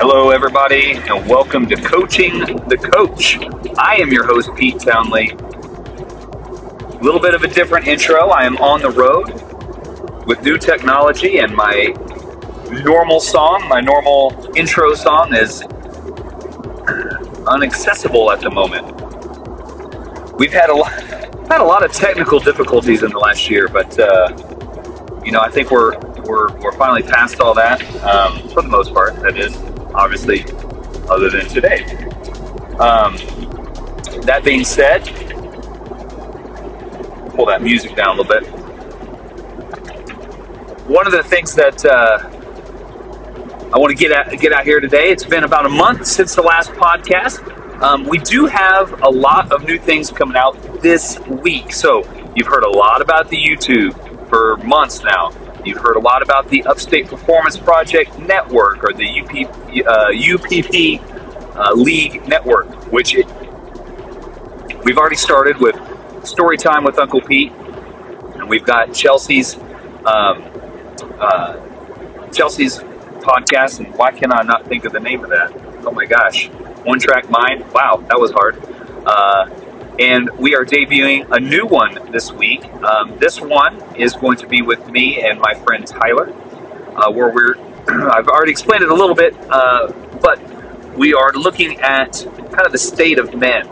[0.00, 3.36] Hello, everybody, and welcome to Coaching the Coach.
[3.76, 5.30] I am your host, Pete Townley.
[5.30, 8.28] A little bit of a different intro.
[8.28, 9.32] I am on the road
[10.24, 11.92] with new technology, and my
[12.84, 15.62] normal song, my normal intro song, is
[17.48, 18.86] unaccessible at the moment.
[20.38, 23.98] We've had a lot, had a lot of technical difficulties in the last year, but
[23.98, 24.28] uh,
[25.24, 28.92] you know, I think we're we're, we're finally past all that um, for the most
[28.92, 29.16] part.
[29.22, 29.56] That is,
[29.94, 30.44] obviously,
[31.08, 31.84] other than today.
[32.78, 33.16] Um,
[34.22, 35.04] that being said,
[37.34, 38.46] pull that music down a little bit.
[40.88, 42.30] One of the things that uh,
[43.72, 45.10] I want to get at, get out here today.
[45.10, 47.42] It's been about a month since the last podcast.
[47.82, 51.72] Um, we do have a lot of new things coming out this week.
[51.72, 52.02] So
[52.34, 53.94] you've heard a lot about the YouTube
[54.30, 55.30] for months now.
[55.64, 59.32] You've heard a lot about the Upstate Performance Project Network or the UP,
[59.86, 63.26] uh, UPP uh, League Network, which it,
[64.84, 65.76] we've already started with
[66.24, 67.52] Story Time with Uncle Pete,
[68.34, 69.56] and we've got Chelsea's
[70.04, 70.44] um,
[71.18, 71.58] uh,
[72.32, 72.78] Chelsea's
[73.20, 73.80] podcast.
[73.80, 75.52] And why can I not think of the name of that?
[75.84, 76.48] Oh my gosh,
[76.84, 77.64] One Track Mind.
[77.72, 78.56] Wow, that was hard.
[79.98, 82.64] And we are debuting a new one this week.
[82.84, 86.32] Um, this one is going to be with me and my friend Tyler,
[86.94, 87.56] uh, where we're,
[88.12, 90.40] I've already explained it a little bit, uh, but
[90.96, 93.66] we are looking at kind of the state of men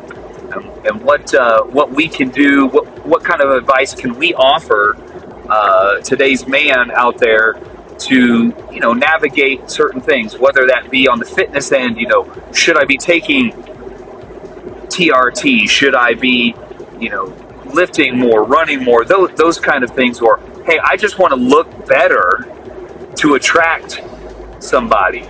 [0.53, 4.35] and, and what uh, what we can do, what, what kind of advice can we
[4.35, 4.97] offer
[5.49, 7.55] uh, today's man out there
[7.99, 12.33] to you know navigate certain things, whether that be on the fitness end, you know,
[12.53, 13.53] should I be taking
[14.97, 15.69] TRT?
[15.69, 16.55] Should I be,
[16.99, 17.25] you know,
[17.67, 20.21] lifting more, running more, those, those kind of things?
[20.21, 22.47] Or, hey, I just want to look better
[23.17, 24.01] to attract
[24.59, 25.27] somebody.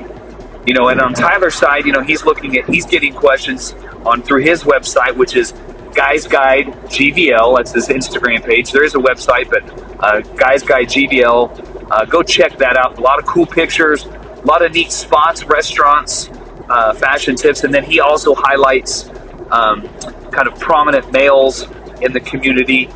[0.67, 4.23] You know, and on Tyler's side, you know, he's looking at, he's getting questions on
[4.23, 5.53] through his website, which is
[5.95, 7.57] Guys Guide GVL.
[7.57, 8.73] That's his Instagram page.
[8.73, 9.63] There is a website, but
[10.03, 11.91] uh, Guys Guide GVL.
[11.91, 12.99] Uh, go check that out.
[12.99, 16.31] A lot of cool pictures, a lot of neat spots, restaurants,
[16.69, 19.09] uh, fashion tips, and then he also highlights
[19.51, 19.89] um,
[20.31, 21.67] kind of prominent males
[22.01, 22.89] in the community.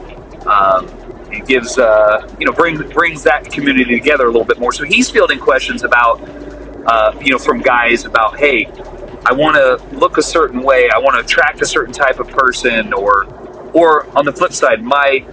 [0.46, 0.88] Um,
[1.32, 4.72] and gives uh, you know bring, brings that community together a little bit more.
[4.72, 6.20] So he's fielding questions about
[6.86, 8.66] uh, you know from guys about hey,
[9.24, 12.28] I want to look a certain way, I want to attract a certain type of
[12.28, 13.26] person, or
[13.72, 15.24] or on the flip side, my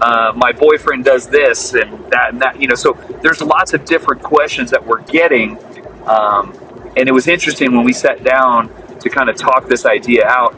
[0.00, 2.60] uh, my boyfriend does this and that and that.
[2.60, 2.92] You know, so
[3.22, 5.58] there's lots of different questions that we're getting,
[6.06, 6.56] um,
[6.96, 8.68] and it was interesting when we sat down
[9.00, 10.54] to kind of talk this idea out.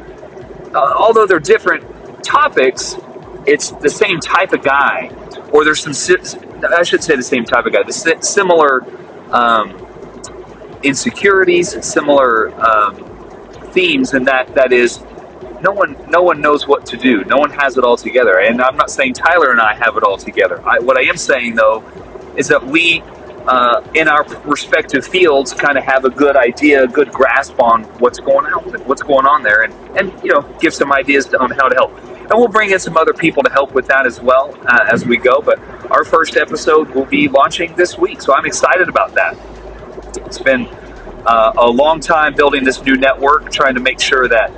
[0.75, 2.97] Uh, although they're different topics,
[3.47, 5.11] it's the same type of guy,
[5.53, 5.95] or there's some.
[6.77, 7.83] I should say the same type of guy.
[7.83, 8.85] The similar
[9.33, 9.87] um,
[10.83, 12.97] insecurities, similar um,
[13.73, 15.01] themes, and that that is
[15.63, 17.25] no one no one knows what to do.
[17.25, 18.41] No one has it all together.
[18.41, 20.61] And I'm not saying Tyler and I have it all together.
[20.67, 21.85] I, what I am saying though
[22.37, 23.03] is that we
[23.47, 27.85] uh, in our respective fields kind of have a good idea, a good grasp on
[27.99, 31.51] what's going on, what's going on there, and, and you know, give some ideas on
[31.51, 31.97] how to help.
[32.05, 35.05] And we'll bring in some other people to help with that as well uh, as
[35.05, 35.41] we go.
[35.41, 35.59] But
[35.91, 39.37] our first episode will be launching this week, so I'm excited about that.
[40.27, 40.67] It's been
[41.27, 44.53] uh, a long time building this new network, trying to make sure that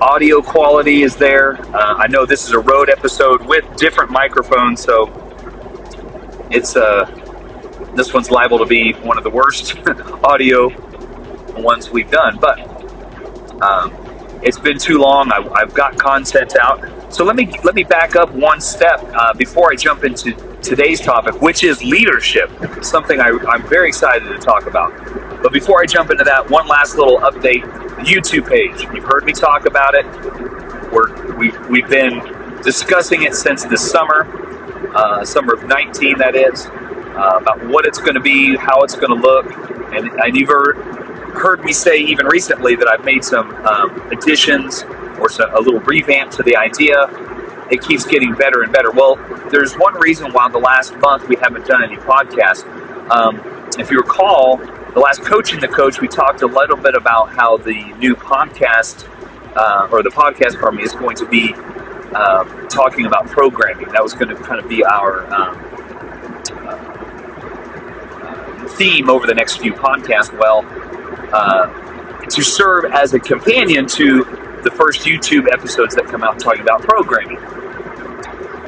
[0.00, 1.60] audio quality is there.
[1.74, 5.12] Uh, I know this is a road episode with different microphones, so
[6.50, 7.04] it's uh,
[7.98, 9.76] this one's liable to be one of the worst
[10.24, 10.68] audio
[11.60, 12.38] ones we've done.
[12.38, 12.60] But
[13.62, 13.92] um,
[14.42, 15.32] it's been too long.
[15.32, 17.12] I, have got content out.
[17.12, 20.32] So let me let me back up one step uh, before I jump into
[20.62, 22.50] today's topic, which is leadership.
[22.82, 24.92] Something I, I'm very excited to talk about.
[25.42, 27.62] But before I jump into that, one last little update:
[28.04, 28.82] YouTube page.
[28.94, 30.06] You've heard me talk about it.
[30.92, 34.26] We're, we've we've been discussing it since the summer,
[34.94, 36.66] uh, summer of 19, that is,
[37.18, 39.46] uh, about what it's going to be, how it's going to look,
[39.92, 40.76] and, and you've heard,
[41.34, 44.84] heard me say even recently that I've made some um, additions
[45.18, 47.06] or some, a little revamp to the idea.
[47.70, 48.90] It keeps getting better and better.
[48.90, 49.16] Well,
[49.50, 52.64] there's one reason why the last month we haven't done any podcasts.
[53.10, 53.40] Um,
[53.78, 57.56] if you recall, the last coaching the coach, we talked a little bit about how
[57.58, 59.06] the new podcast
[59.56, 61.52] uh, or the podcast, pardon me, is going to be
[62.14, 63.88] um, talking about programming.
[63.88, 65.56] That was going to kind of be our um,
[66.66, 66.98] uh,
[68.78, 70.32] theme over the next few podcasts.
[70.38, 70.64] Well,
[71.32, 74.24] uh, to serve as a companion to
[74.62, 77.38] the first YouTube episodes that come out talking about programming.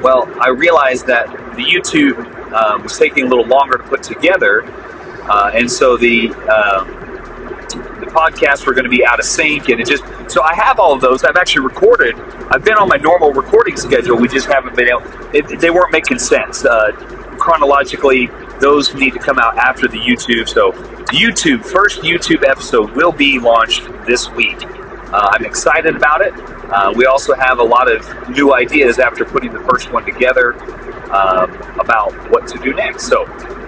[0.03, 1.27] Well, I realized that
[1.57, 6.29] the YouTube um, was taking a little longer to put together, uh, and so the
[6.29, 6.89] um,
[8.01, 10.81] the podcasts were going to be out of sync, and it just so I have
[10.81, 11.23] all of those.
[11.23, 12.19] I've actually recorded.
[12.51, 14.17] I've been on my normal recording schedule.
[14.17, 15.03] We just haven't been able.
[15.35, 16.93] It, they weren't making sense uh,
[17.39, 18.31] chronologically.
[18.61, 20.49] Those need to come out after the YouTube.
[20.49, 20.73] So
[21.13, 24.59] YouTube first YouTube episode will be launched this week.
[24.63, 26.33] Uh, I'm excited about it.
[26.71, 30.55] Uh, we also have a lot of new ideas after putting the first one together
[31.11, 33.09] um, about what to do next.
[33.09, 33.25] So,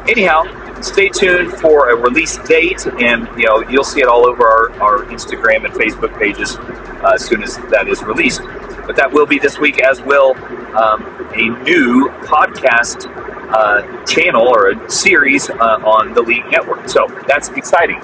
[0.08, 0.44] anyhow,
[0.82, 4.72] stay tuned for a release date, and you know you'll see it all over our,
[4.80, 8.42] our Instagram and Facebook pages uh, as soon as that is released.
[8.86, 10.36] But that will be this week, as will
[10.76, 11.02] um,
[11.34, 13.08] a new podcast
[13.52, 15.54] uh, channel or a series uh,
[15.84, 16.88] on the League Network.
[16.88, 17.98] So that's exciting.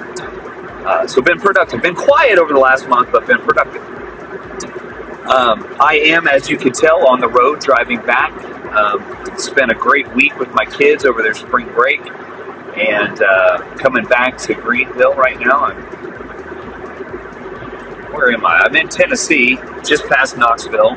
[0.87, 3.83] Uh, so been productive, been quiet over the last month, but been productive.
[5.29, 8.33] Um, I am, as you can tell, on the road driving back.
[8.75, 9.05] Um,
[9.39, 14.39] spent a great week with my kids over their spring break, and uh, coming back
[14.39, 15.65] to Greenville right now.
[15.67, 15.83] I'm,
[18.12, 18.62] where am I?
[18.65, 20.97] I'm in Tennessee, just past Knoxville,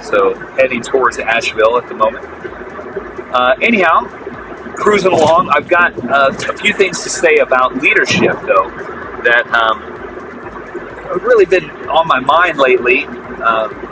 [0.00, 2.24] so heading towards Asheville at the moment.
[3.32, 4.00] Uh, anyhow,
[4.76, 5.50] cruising along.
[5.50, 8.70] I've got uh, a few things to say about leadership, though,
[9.24, 9.80] that um,
[11.08, 13.04] have really been on my mind lately.
[13.04, 13.88] Um,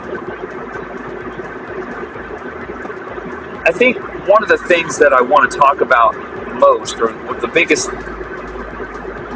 [3.65, 3.97] I think
[4.27, 6.15] one of the things that I want to talk about
[6.59, 7.89] most, or the biggest,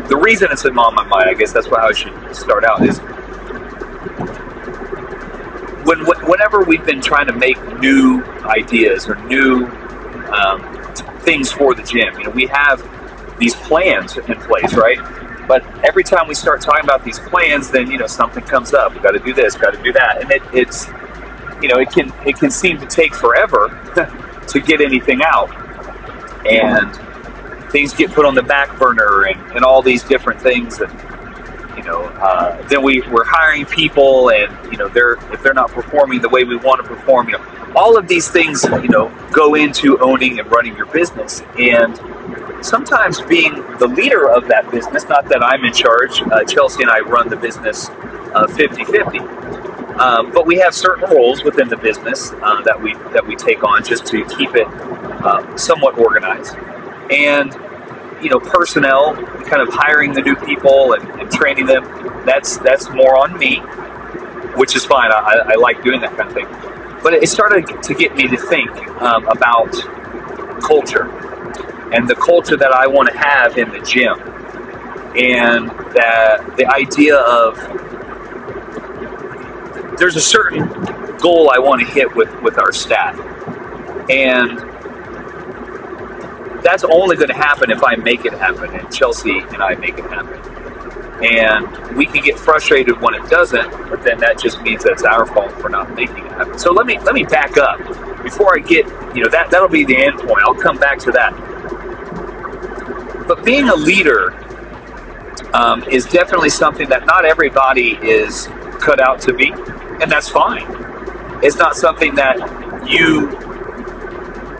[0.10, 2.84] the reason it's in on my mind, I guess that's why I should start out,
[2.86, 3.00] is
[5.86, 9.66] when whenever we've been trying to make new ideas or new
[10.32, 10.62] um,
[11.22, 12.84] things for the gym, you know, we have
[13.40, 15.00] these plans in place, right?
[15.48, 18.96] But every time we start talking about these plans, then you know something comes up.
[18.96, 20.88] We got to do this, got to do that, and it, it's
[21.62, 23.70] you know it can it can seem to take forever
[24.48, 25.52] to get anything out,
[26.46, 26.96] and
[27.72, 30.92] things get put on the back burner, and, and all these different things, and
[31.78, 35.72] you know uh, then we we're hiring people, and you know they're if they're not
[35.72, 39.10] performing the way we want to perform, you know all of these things you know
[39.32, 42.00] go into owning and running your business, and
[42.66, 46.92] sometimes being the leader of that business, not that I'm in charge, uh, Chelsea and
[46.92, 49.20] I run the business 50 uh, 50.
[50.00, 53.64] Um, but we have certain roles within the business uh, that we that we take
[53.64, 56.56] on just to keep it uh, somewhat organized,
[57.12, 57.54] and
[58.26, 59.14] you know personnel,
[59.46, 61.84] kind of hiring the new people and, and training them.
[62.26, 63.58] That's that's more on me,
[64.58, 65.12] which is fine.
[65.12, 66.48] I, I, like doing that kind of thing.
[67.04, 69.72] But it started to get me to think um, about
[70.64, 71.08] culture
[71.94, 74.20] and the culture that I want to have in the gym.
[75.16, 77.58] And that the idea of
[80.00, 80.68] there's a certain
[81.20, 83.18] goal I want to hit with, with our staff.
[84.10, 84.75] And
[86.66, 90.00] that's only going to happen if I make it happen and Chelsea and I make
[90.00, 90.42] it happen.
[91.24, 95.04] And we can get frustrated when it doesn't, but then that just means that it's
[95.06, 96.60] our fault for not making it happen.
[96.60, 97.80] So let me let me back up
[98.24, 100.40] before I get you know that that'll be the end point.
[100.46, 101.34] I'll come back to that.
[103.28, 104.36] But being a leader
[105.54, 108.48] um, is definitely something that not everybody is
[108.82, 109.52] cut out to be,
[110.02, 110.68] and that's fine.
[111.44, 112.38] It's not something that
[112.90, 113.32] you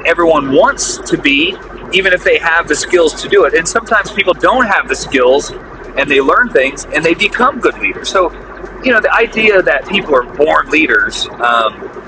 [0.06, 1.56] everyone wants to be,
[1.94, 3.54] even if they have the skills to do it.
[3.54, 5.52] And sometimes people don't have the skills
[5.98, 8.10] and they learn things and they become good leaders.
[8.10, 8.32] So,
[8.84, 12.02] you know, the idea that people are born leaders, um,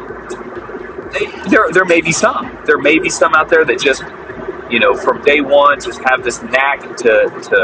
[1.50, 2.57] there, there may be some.
[2.65, 4.03] There may be some out there that just
[4.69, 7.57] you know, from day one, just have this knack to, to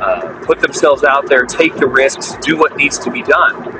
[0.00, 3.78] uh, put themselves out there, take the risks, do what needs to be done.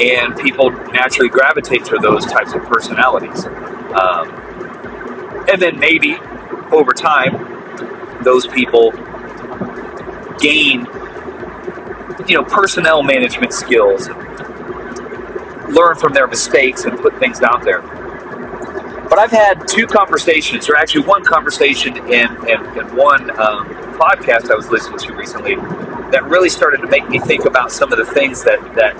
[0.00, 3.44] And people naturally gravitate to those types of personalities.
[3.46, 4.41] Um,
[5.52, 6.16] and then maybe
[6.72, 7.58] over time,
[8.24, 8.92] those people
[10.40, 10.86] gain,
[12.26, 14.08] you know, personnel management skills,
[15.68, 17.82] learn from their mistakes, and put things out there.
[19.08, 22.30] But I've had two conversations, or actually one conversation and,
[22.96, 23.68] one um,
[23.98, 25.56] podcast I was listening to recently
[26.12, 28.96] that really started to make me think about some of the things that, that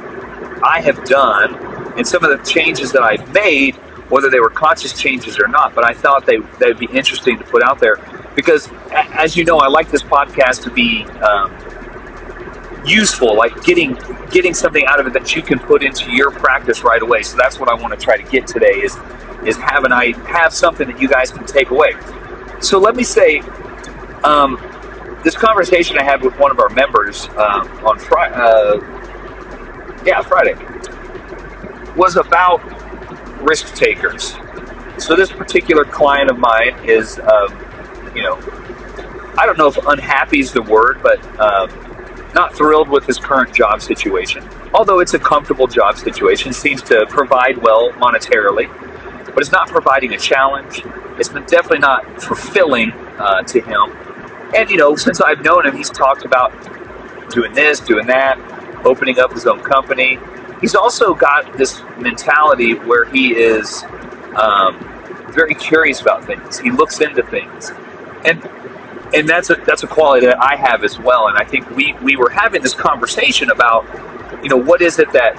[0.62, 1.56] I have done
[1.98, 3.76] and some of the changes that I've made,
[4.12, 5.74] whether they were conscious changes or not.
[5.74, 7.96] But I thought they, they'd be interesting to put out there
[8.36, 11.50] because, as you know, I like this podcast to be um,
[12.84, 13.98] useful, like getting
[14.30, 17.22] getting something out of it that you can put into your practice right away.
[17.22, 18.94] So that's what I want to try to get today is
[19.46, 21.94] is have an I have something that you guys can take away.
[22.60, 23.40] So let me say,
[24.24, 24.58] um,
[25.24, 28.80] this conversation I had with one of our members um, on Friday, uh,
[30.04, 30.54] yeah, Friday,
[31.96, 32.81] was about
[33.42, 34.34] risk takers.
[34.98, 38.38] So this particular client of mine is, um, you know,
[39.38, 41.70] I don't know if unhappy is the word, but um,
[42.34, 44.48] not thrilled with his current job situation.
[44.74, 48.68] Although it's a comfortable job situation, seems to provide well monetarily,
[49.26, 50.82] but it's not providing a challenge.
[51.18, 53.96] It's been definitely not fulfilling uh, to him.
[54.54, 56.52] And you know, since I've known him, he's talked about
[57.30, 58.38] doing this, doing that,
[58.84, 60.18] opening up his own company.
[60.62, 63.84] He's also got this mentality where he is
[64.36, 64.80] um,
[65.34, 66.60] very curious about things.
[66.60, 67.72] He looks into things,
[68.24, 68.42] and
[69.14, 71.28] and that's a that's a quality that I have as well.
[71.28, 73.86] And I think we we were having this conversation about,
[74.44, 75.36] you know, what is it that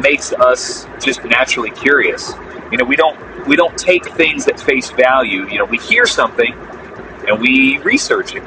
[0.00, 2.32] makes us just naturally curious.
[2.72, 5.48] You know, we don't we don't take things at face value.
[5.48, 6.54] You know, we hear something
[7.28, 8.44] and we research it.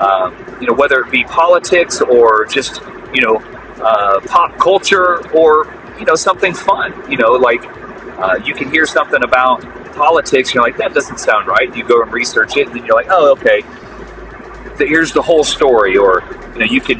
[0.00, 2.82] Um, you know, whether it be politics or just
[3.14, 3.38] you know
[3.80, 5.66] uh, pop culture or
[5.98, 7.10] you know something fun.
[7.10, 7.62] You know, like
[8.18, 9.62] uh, you can hear something about
[9.92, 11.74] politics, you're like, that doesn't sound right.
[11.76, 13.62] You go and research it, and then you're like, oh, okay.
[14.78, 16.22] Here's the whole story, or
[16.54, 16.98] you know, you can,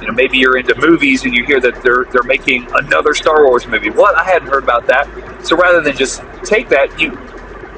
[0.00, 3.46] you know, maybe you're into movies and you hear that they're they're making another Star
[3.46, 3.90] Wars movie.
[3.90, 4.16] What?
[4.16, 5.08] I hadn't heard about that.
[5.44, 7.18] So rather than just take that, you,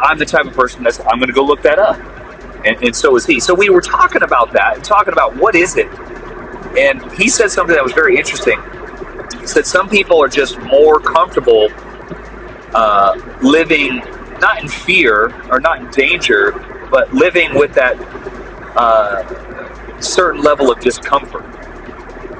[0.01, 1.99] I'm the type of person that's I'm going to go look that up,
[2.67, 3.41] and, and so is he.
[3.41, 5.89] So we were talking about that, and talking about what is it,
[6.77, 8.61] and he said something that was very interesting.
[9.41, 11.69] He said some people are just more comfortable
[12.75, 14.03] uh, living
[14.41, 16.53] not in fear or not in danger,
[16.91, 17.97] but living with that
[18.77, 21.45] uh, certain level of discomfort.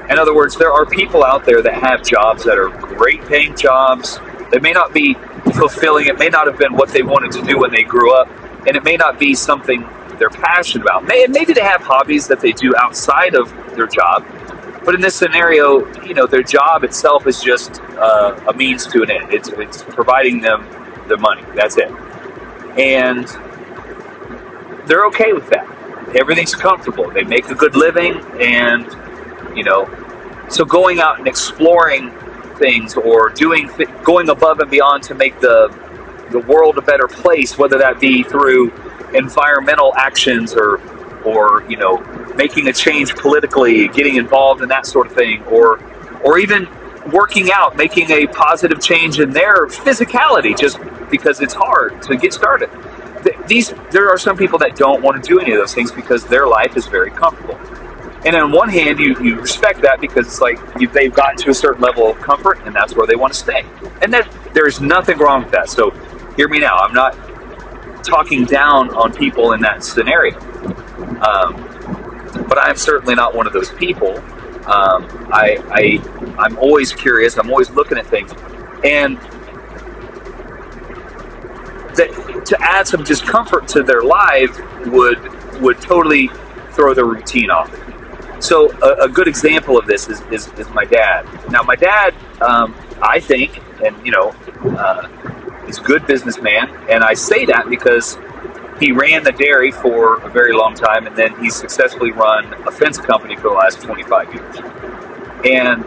[0.09, 3.55] In other words, there are people out there that have jobs that are great paying
[3.57, 4.19] jobs.
[4.51, 5.15] They may not be
[5.55, 8.29] fulfilling, it may not have been what they wanted to do when they grew up,
[8.67, 9.81] and it may not be something
[10.19, 11.05] they're passionate about.
[11.05, 14.25] Maybe they have hobbies that they do outside of their job,
[14.85, 19.03] but in this scenario, you know, their job itself is just uh, a means to
[19.03, 19.33] an end.
[19.33, 20.67] It's, it's providing them
[21.07, 21.43] the money.
[21.55, 21.91] That's it.
[22.77, 23.27] And
[24.87, 25.67] they're okay with that.
[26.19, 27.09] Everything's comfortable.
[27.11, 28.85] They make a good living, and
[29.55, 29.89] you know,
[30.49, 32.11] so going out and exploring
[32.57, 33.69] things or doing
[34.03, 35.67] going above and beyond to make the
[36.31, 38.71] the world a better place, whether that be through
[39.13, 40.79] environmental actions or
[41.23, 41.97] or you know
[42.35, 45.79] making a change politically, getting involved in that sort of thing, or
[46.23, 46.67] or even
[47.11, 52.33] working out, making a positive change in their physicality, just because it's hard to get
[52.33, 52.69] started.
[53.47, 56.25] These there are some people that don't want to do any of those things because
[56.25, 57.59] their life is very comfortable.
[58.25, 61.51] And on one hand, you, you respect that because it's like you, they've gotten to
[61.51, 63.63] a certain level of comfort, and that's where they want to stay.
[64.01, 65.69] And that there's nothing wrong with that.
[65.69, 65.91] So
[66.35, 66.77] hear me now.
[66.77, 67.15] I'm not
[68.07, 70.39] talking down on people in that scenario.
[71.21, 71.55] Um,
[72.47, 74.17] but I'm certainly not one of those people.
[74.65, 77.37] Um, I, I, I'm always curious.
[77.37, 78.31] I'm always looking at things,
[78.83, 79.17] and
[81.95, 85.19] that to add some discomfort to their life would
[85.61, 86.29] would totally
[86.71, 87.71] throw the routine off.
[88.39, 91.25] So a, a good example of this is, is, is, my dad.
[91.49, 94.35] Now my dad, um, I think, and you know,
[94.77, 95.07] uh,
[95.67, 98.17] he's a good businessman, and I say that because
[98.79, 102.71] he ran the dairy for a very long time, and then he successfully run a
[102.71, 104.57] fence company for the last 25 years.
[105.45, 105.83] And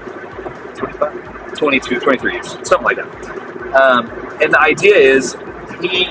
[0.76, 1.54] 25?
[1.56, 3.74] 22, 23 years, something like that.
[3.74, 4.10] Um,
[4.42, 5.36] and the idea is
[5.80, 6.04] he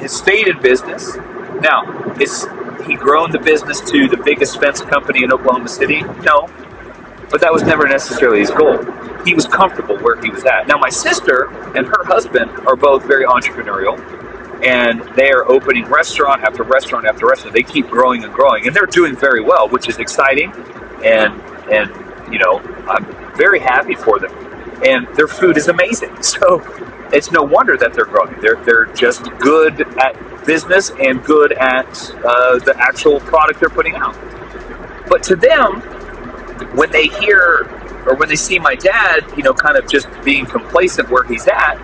[0.00, 1.16] has stayed in business.
[1.60, 2.46] Now, is
[2.86, 6.00] he grown the business to the biggest fence company in Oklahoma City?
[6.00, 6.48] No,
[7.30, 8.78] but that was never necessarily his goal.
[9.24, 10.66] He was comfortable where he was at.
[10.66, 13.98] Now, my sister and her husband are both very entrepreneurial
[14.62, 17.54] and they are opening restaurant after restaurant after restaurant.
[17.54, 20.52] They keep growing and growing, and they're doing very well, which is exciting.
[21.04, 21.40] And
[21.72, 23.04] and you know, I'm
[23.36, 24.32] very happy for them.
[24.86, 26.16] And their food is amazing.
[26.22, 26.62] So
[27.12, 28.40] it's no wonder that they're growing.
[28.40, 31.88] They're they're just good at business and good at
[32.24, 34.16] uh, the actual product they're putting out.
[35.08, 35.82] But to them,
[36.74, 37.68] when they hear
[38.06, 41.46] or when they see my dad, you know, kind of just being complacent where he's
[41.48, 41.76] at,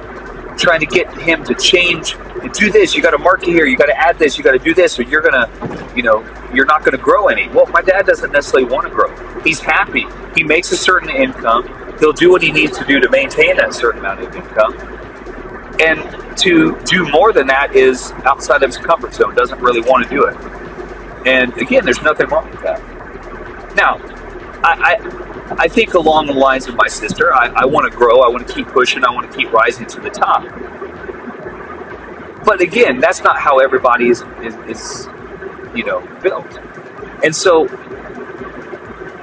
[0.56, 2.16] trying to get him to change
[2.54, 4.58] do this you got to market here you got to add this you got to
[4.58, 5.48] do this or you're gonna
[5.94, 7.48] you know you're not gonna grow any.
[7.48, 9.14] Well my dad doesn't necessarily want to grow.
[9.42, 10.06] He's happy.
[10.34, 11.68] He makes a certain income.
[11.98, 14.76] He'll do what he needs to do to maintain that certain amount of income.
[15.80, 20.08] And to do more than that is outside of his comfort zone doesn't really want
[20.08, 20.36] to do it.
[21.26, 22.82] And again there's nothing wrong with that.
[23.74, 24.00] Now
[24.74, 28.28] I, I, think along the lines of my sister, I, I want to grow, I
[28.28, 30.44] want to keep pushing, I want to keep rising to the top.
[32.44, 35.08] But again, that's not how everybody is, is, is
[35.74, 36.58] you know, built.
[37.24, 37.66] And so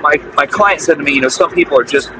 [0.01, 2.11] my, my client said to me, you know, some people are just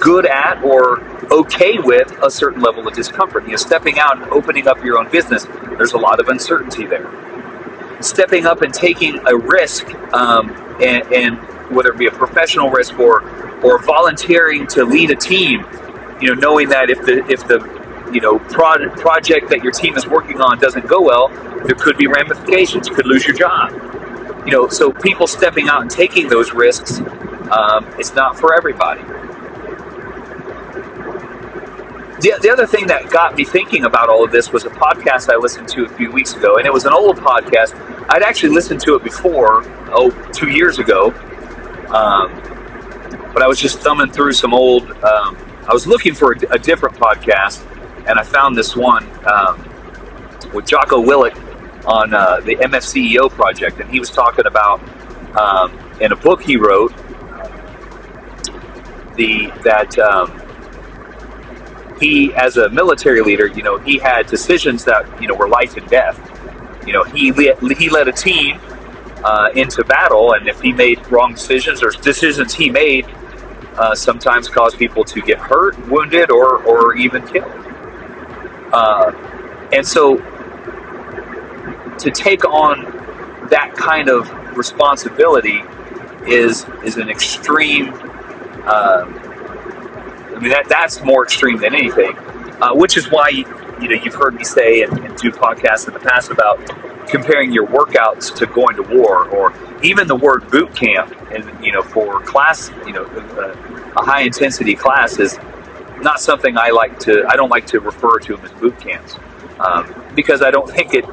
[0.00, 1.00] good at or
[1.32, 3.44] okay with a certain level of discomfort.
[3.44, 5.46] You know, stepping out and opening up your own business,
[5.78, 7.10] there's a lot of uncertainty there.
[8.00, 10.50] stepping up and taking a risk, um,
[10.82, 11.38] and, and
[11.70, 13.22] whether it be a professional risk or
[13.64, 15.64] or volunteering to lead a team,
[16.20, 17.58] you know, knowing that if the if the
[18.12, 21.28] you know pro- project that your team is working on doesn't go well,
[21.64, 22.88] there could be ramifications.
[22.88, 23.72] You could lose your job.
[24.46, 27.00] You know, so people stepping out and taking those risks,
[27.50, 29.02] um, it's not for everybody.
[32.20, 35.32] The, the other thing that got me thinking about all of this was a podcast
[35.32, 37.74] I listened to a few weeks ago, and it was an old podcast.
[38.08, 41.14] I'd actually listened to it before, oh, two years ago,
[41.90, 42.42] um,
[43.32, 44.90] but I was just thumbing through some old.
[44.90, 45.36] Um,
[45.68, 47.64] I was looking for a, a, different podcast,
[48.06, 49.64] and I found this one um,
[50.52, 51.36] with Jocko Willink
[51.86, 54.80] on uh, the MFCEO project, and he was talking about
[55.36, 56.92] um, in a book he wrote
[59.18, 60.40] the that um,
[62.00, 65.76] he, as a military leader, you know, he had decisions that you know were life
[65.76, 66.18] and death.
[66.86, 68.58] You know, he led, he led a team
[69.24, 73.06] uh, into battle, and if he made wrong decisions or decisions he made,
[73.76, 77.52] uh, sometimes cause people to get hurt, wounded, or or even killed.
[78.72, 79.12] Uh,
[79.72, 80.16] and so,
[81.98, 82.84] to take on
[83.50, 85.62] that kind of responsibility
[86.26, 87.92] is is an extreme
[88.64, 89.06] uh,
[90.38, 92.16] I mean, that that's more extreme than anything,
[92.60, 93.44] uh, which is why you
[93.88, 96.60] know you've heard me say and, and, do podcasts in the past about
[97.08, 101.14] comparing your workouts to going to war, or even the word boot camp.
[101.32, 105.38] And you know, for class, you know, a, a high intensity class is
[106.00, 107.26] not something I like to.
[107.28, 109.16] I don't like to refer to them as boot camps
[109.60, 111.04] um, because I don't think it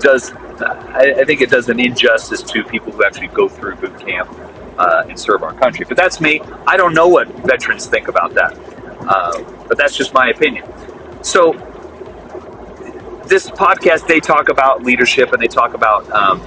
[0.00, 0.32] does.
[0.60, 4.28] I, I think it does an injustice to people who actually go through boot camp
[4.78, 5.84] uh, and serve our country.
[5.88, 6.40] But that's me.
[6.66, 8.56] I don't know what veterans think about that.
[9.00, 10.66] Uh, but that's just my opinion.
[11.22, 11.52] So,
[13.28, 16.40] this podcast, they talk about leadership and they talk about um,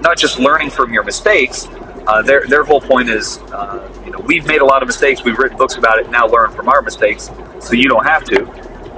[0.00, 1.68] not just learning from your mistakes.
[2.06, 5.22] Uh, their, their whole point is, uh, you know, we've made a lot of mistakes.
[5.24, 6.10] We've written books about it.
[6.10, 8.44] Now learn from our mistakes, so you don't have to.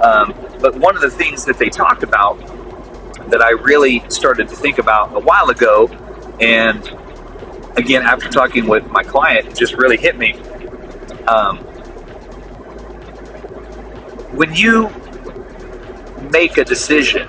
[0.01, 2.39] Um, but one of the things that they talked about
[3.29, 5.87] that I really started to think about a while ago,
[6.39, 6.83] and
[7.77, 10.33] again, after talking with my client, it just really hit me.
[11.27, 11.59] Um,
[14.31, 14.89] when you
[16.35, 17.27] make a decision,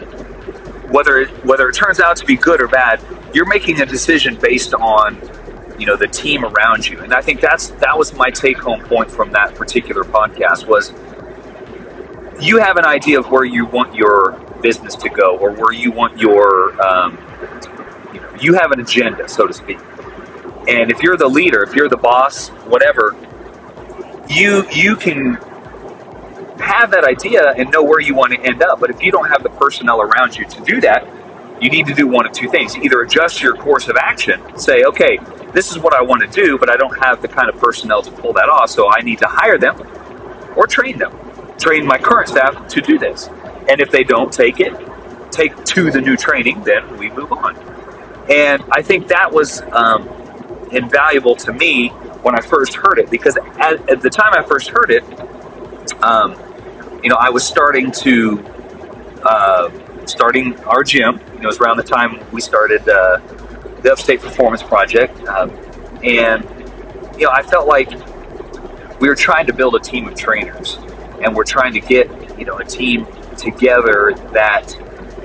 [0.89, 3.01] whether it, whether it turns out to be good or bad,
[3.33, 5.23] you're making a decision based on
[5.79, 8.83] you know the team around you, and I think that's that was my take home
[8.83, 10.95] point from that particular podcast was
[12.41, 15.93] you have an idea of where you want your business to go or where you
[15.93, 17.21] want your um,
[18.13, 19.81] you know you have an agenda, so to speak.
[20.69, 23.17] And if you're the leader, if you're the boss, whatever,
[24.29, 25.39] you you can
[26.61, 28.81] have that idea and know where you want to end up.
[28.81, 31.07] But if you don't have the personnel around you to do that,
[31.61, 32.77] you need to do one of two things.
[32.77, 35.19] Either adjust your course of action, say, okay,
[35.53, 38.03] this is what I want to do, but I don't have the kind of personnel
[38.03, 39.77] to pull that off, so I need to hire them
[40.57, 41.13] or train them.
[41.59, 43.31] Train my current staff to do this.
[43.69, 44.75] And if they don't take it,
[45.31, 47.57] take to the new training, then we move on.
[48.29, 50.11] And I think that was um,
[50.71, 51.91] invaluable to me
[52.23, 55.05] when I first heard it because at, at the time I first heard it,
[56.03, 56.37] um,
[57.07, 58.45] you know, I was starting to
[59.23, 59.71] uh,
[60.07, 61.21] starting our gym.
[61.35, 63.19] You know, it was around the time we started uh,
[63.83, 65.53] the Upstate Performance Project, um,
[66.03, 66.43] and
[67.17, 67.89] you know, I felt like
[68.99, 70.81] we were trying to build a team of trainers,
[71.21, 74.77] and we're trying to get you know a team together that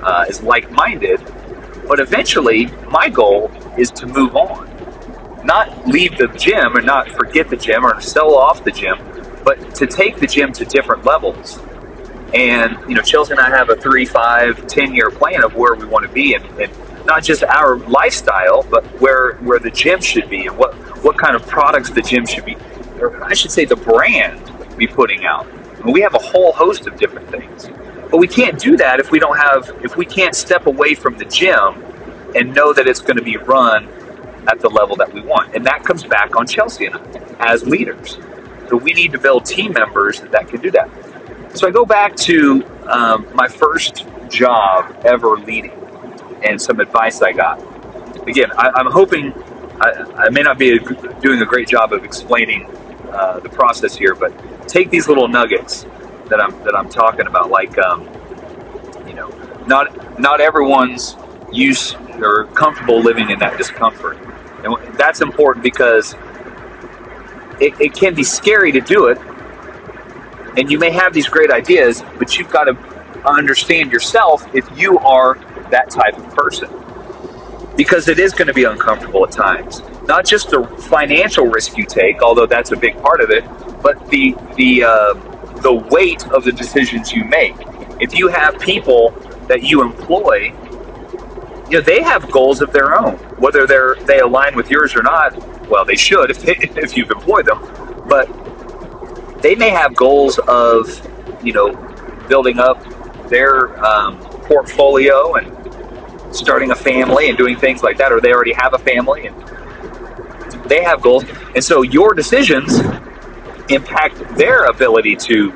[0.04, 1.20] uh, is like-minded.
[1.88, 4.68] But eventually, my goal is to move on
[5.44, 8.94] not leave the gym or not forget the gym or sell off the gym,
[9.44, 11.58] but to take the gym to different levels.
[12.34, 15.74] And, you know, Chelsea and I have a three, five, ten year plan of where
[15.74, 16.72] we want to be and, and
[17.06, 21.36] not just our lifestyle, but where where the gym should be and what, what kind
[21.36, 22.56] of products the gym should be,
[23.00, 25.46] or I should say the brand be putting out.
[25.84, 27.68] we have a whole host of different things.
[28.10, 31.16] But we can't do that if we don't have, if we can't step away from
[31.18, 31.82] the gym
[32.34, 33.88] and know that it's going to be run
[34.48, 35.54] at the level that we want.
[35.54, 38.18] And that comes back on Chelsea and I as leaders.
[38.68, 40.90] So we need to build team members that can do that.
[41.54, 45.72] So I go back to um, my first job ever leading
[46.42, 47.60] and some advice I got.
[48.26, 49.32] Again, I, am hoping
[49.80, 50.78] I, I, may not be
[51.20, 52.66] doing a great job of explaining
[53.12, 54.32] uh, the process here, but
[54.66, 55.84] take these little nuggets
[56.28, 58.08] that I'm that I'm talking about, like um,
[59.06, 59.28] you know,
[59.66, 61.16] not not everyone's
[61.52, 64.16] used or comfortable living in that discomfort.
[64.64, 66.14] And that's important because
[67.60, 69.18] it, it can be scary to do it.
[70.56, 72.78] And you may have these great ideas, but you've got to
[73.26, 75.38] understand yourself if you are
[75.70, 76.68] that type of person.
[77.76, 79.82] because it is going to be uncomfortable at times.
[80.08, 83.44] Not just the financial risk you take, although that's a big part of it,
[83.82, 85.14] but the the uh,
[85.62, 87.56] the weight of the decisions you make.
[88.00, 89.16] If you have people
[89.48, 90.54] that you employ,
[91.68, 95.02] you know they have goals of their own, whether they're they align with yours or
[95.02, 95.34] not.
[95.68, 97.60] Well, they should if they, if you've employed them,
[98.06, 98.30] but
[99.42, 100.88] they may have goals of
[101.44, 101.74] you know
[102.28, 102.82] building up
[103.28, 108.52] their um, portfolio and starting a family and doing things like that, or they already
[108.52, 109.36] have a family and
[110.68, 111.24] they have goals.
[111.54, 112.78] And so your decisions
[113.68, 115.52] impact their ability to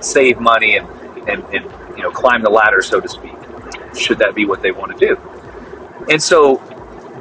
[0.00, 0.88] save money and,
[1.28, 1.64] and, and
[1.96, 3.34] you know climb the ladder, so to speak,
[3.94, 5.20] should that be what they want to do.
[6.10, 6.62] And so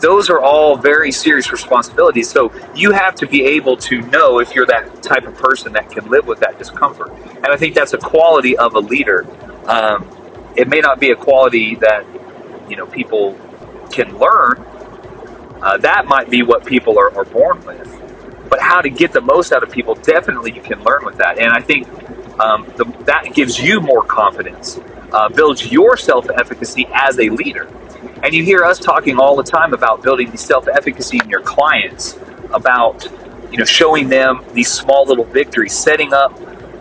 [0.01, 2.29] those are all very serious responsibilities.
[2.29, 5.89] So you have to be able to know if you're that type of person that
[5.91, 7.11] can live with that discomfort.
[7.11, 9.27] And I think that's a quality of a leader.
[9.65, 10.09] Um,
[10.55, 12.05] it may not be a quality that
[12.69, 13.37] you know people
[13.91, 14.65] can learn.
[15.61, 18.01] Uh, that might be what people are, are born with.
[18.49, 21.37] But how to get the most out of people, definitely you can learn with that.
[21.37, 21.87] And I think
[22.39, 24.79] um, the, that gives you more confidence,
[25.11, 27.69] uh, builds your self efficacy as a leader.
[28.23, 31.41] And you hear us talking all the time about building the self efficacy in your
[31.41, 32.17] clients,
[32.53, 33.07] about
[33.51, 36.33] you know showing them these small little victories, setting up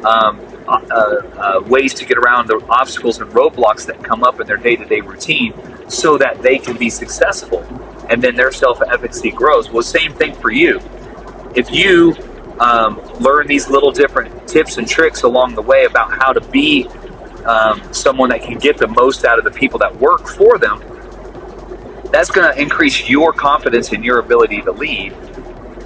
[0.04, 4.46] um, uh, uh, ways to get around the obstacles and roadblocks that come up in
[4.46, 5.54] their day to day routine,
[5.88, 7.64] so that they can be successful,
[8.10, 9.70] and then their self efficacy grows.
[9.70, 10.80] Well, same thing for you.
[11.54, 12.16] If you
[12.60, 16.88] um, learn these little different tips and tricks along the way about how to be
[17.44, 20.80] um, someone that can get the most out of the people that work for them,
[22.16, 25.12] that's going to increase your confidence in your ability to lead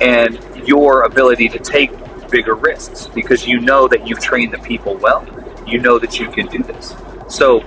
[0.01, 1.91] and your ability to take
[2.31, 5.27] bigger risks because you know that you've trained the people well.
[5.67, 6.95] You know that you can do this.
[7.27, 7.65] So,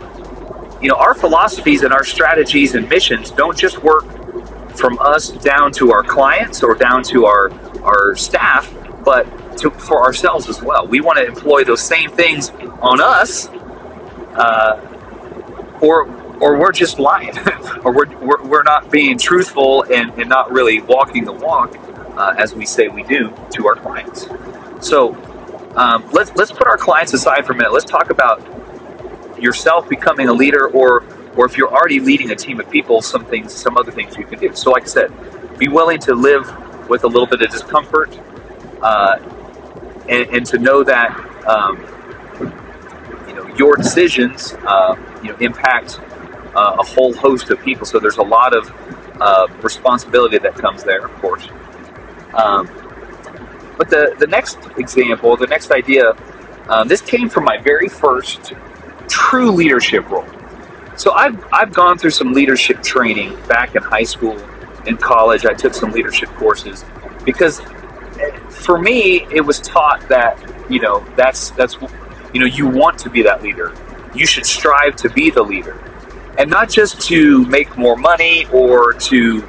[0.82, 4.06] you know, our philosophies and our strategies and missions don't just work
[4.78, 7.52] from us down to our clients or down to our
[7.84, 8.74] our staff,
[9.04, 10.88] but to, for ourselves as well.
[10.88, 12.50] We want to employ those same things
[12.82, 13.50] on us,
[14.36, 14.78] uh,
[15.82, 17.38] or or we're just lying,
[17.86, 21.74] or we're, we're, we're not being truthful and, and not really walking the walk
[22.18, 24.28] uh, as we say we do to our clients.
[24.82, 25.16] So
[25.78, 27.72] um, let's let's put our clients aside for a minute.
[27.72, 28.42] Let's talk about
[29.42, 31.06] yourself becoming a leader, or
[31.38, 34.26] or if you're already leading a team of people, some things, some other things you
[34.26, 34.54] can do.
[34.54, 36.46] So, like I said, be willing to live
[36.90, 38.20] with a little bit of discomfort,
[38.82, 39.18] uh,
[40.10, 41.10] and, and, to know that
[41.48, 41.80] um,
[43.30, 46.02] you know your decisions, uh, you know, impact
[46.56, 47.86] uh, a whole host of people.
[47.86, 48.72] So there's a lot of
[49.22, 51.50] uh, responsibility that comes there, of course.
[52.34, 52.70] Um,
[53.78, 56.14] but the the next example, the next idea,
[56.70, 58.54] um, this came from my very first
[59.08, 60.28] true leadership role.
[60.96, 64.38] So I've I've gone through some leadership training back in high school,
[64.86, 65.46] in college.
[65.46, 66.86] I took some leadership courses
[67.26, 67.62] because
[68.50, 70.40] for me it was taught that
[70.70, 71.78] you know that's that's
[72.34, 73.76] you know you want to be that leader.
[74.14, 75.82] You should strive to be the leader,
[76.38, 79.48] and not just to make more money or to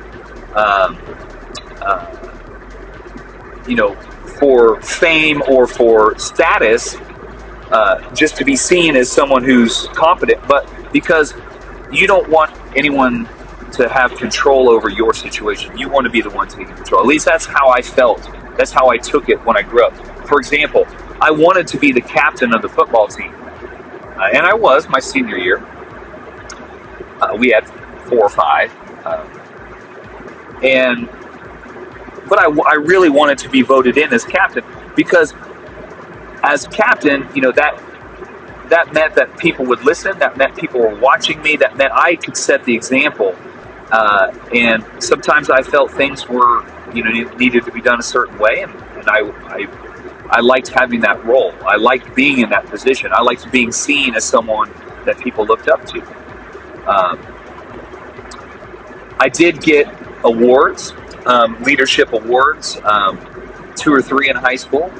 [0.54, 0.98] um,
[1.80, 2.16] uh,
[3.66, 3.96] you know
[4.38, 6.96] for fame or for status
[7.70, 11.34] uh, just to be seen as someone who's competent, but because
[11.90, 13.28] you don't want anyone
[13.72, 15.76] to have control over your situation.
[15.76, 17.00] You want to be the one taking control.
[17.02, 18.28] At least that's how I felt.
[18.56, 19.94] That's how I took it when I grew up.
[20.26, 20.88] For example,
[21.20, 23.34] I wanted to be the captain of the football team,
[24.04, 25.64] uh, and I was my senior year.
[27.32, 27.66] Uh, we had
[28.08, 28.72] four or five,
[29.06, 29.26] uh,
[30.62, 31.08] and
[32.28, 34.64] but I, I really wanted to be voted in as captain
[34.96, 35.34] because
[36.42, 37.74] as captain, you know that
[38.70, 40.18] that meant that people would listen.
[40.18, 41.56] That meant people were watching me.
[41.56, 43.36] That meant I could set the example.
[43.90, 48.38] Uh, and sometimes I felt things were, you know, needed to be done a certain
[48.38, 49.66] way, and, and I, I,
[50.30, 51.54] I liked having that role.
[51.66, 53.12] I liked being in that position.
[53.14, 54.72] I liked being seen as someone
[55.06, 56.23] that people looked up to.
[56.86, 57.18] Um,
[59.18, 59.86] I did get
[60.24, 60.94] awards,
[61.26, 63.18] um, leadership awards, um,
[63.76, 64.92] two or three in high school.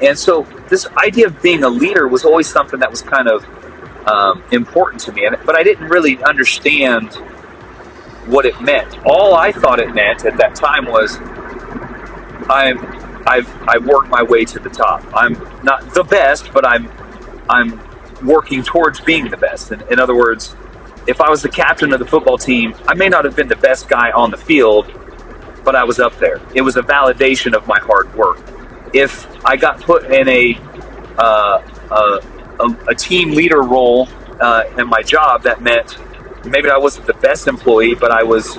[0.00, 3.44] And so this idea of being a leader was always something that was kind of
[4.08, 7.14] um, important to me, but I didn't really understand
[8.26, 8.98] what it meant.
[9.04, 11.18] All I thought it meant at that time was
[12.48, 12.78] I'm
[13.26, 15.04] I've I've worked my way to the top.
[15.12, 16.88] I'm not the best, but I'm
[17.48, 17.80] I'm
[18.24, 19.72] working towards being the best.
[19.72, 20.54] In, in other words,
[21.08, 23.56] if I was the captain of the football team, I may not have been the
[23.56, 24.92] best guy on the field,
[25.64, 26.38] but I was up there.
[26.54, 28.38] It was a validation of my hard work.
[28.92, 30.60] If I got put in a
[31.18, 32.20] uh, a,
[32.60, 34.06] a, a, team leader role
[34.40, 35.96] uh, in my job, that meant
[36.44, 38.56] maybe I wasn't the best employee, but I was,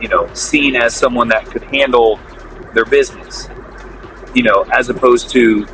[0.00, 2.20] you know, seen as someone that could handle
[2.72, 3.48] their business,
[4.32, 5.66] you know, as opposed to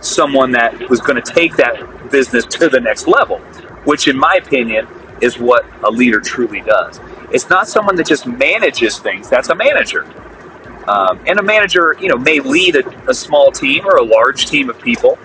[0.00, 3.38] someone that was going to take that business to the next level,
[3.84, 4.88] which, in my opinion,
[5.20, 7.00] is what a leader truly does.
[7.30, 10.06] It's not someone that just manages things, that's a manager.
[10.86, 14.46] Um, and a manager, you know, may lead a, a small team or a large
[14.46, 15.18] team of people,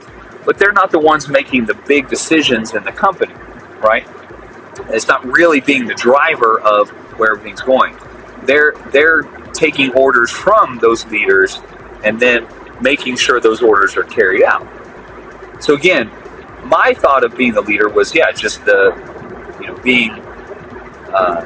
[0.46, 3.34] but they're not the ones making the big decisions in the company,
[3.82, 4.08] right?
[4.90, 7.96] It's not really being the driver of where everything's going.
[8.44, 9.24] They're they're
[9.54, 11.60] taking orders from those leaders
[12.04, 12.48] and then
[12.82, 14.66] making sure those orders are carried out.
[15.60, 16.10] So again,
[16.64, 18.92] my thought of being the leader was yeah, just the
[19.60, 20.24] you know being
[21.14, 21.46] uh,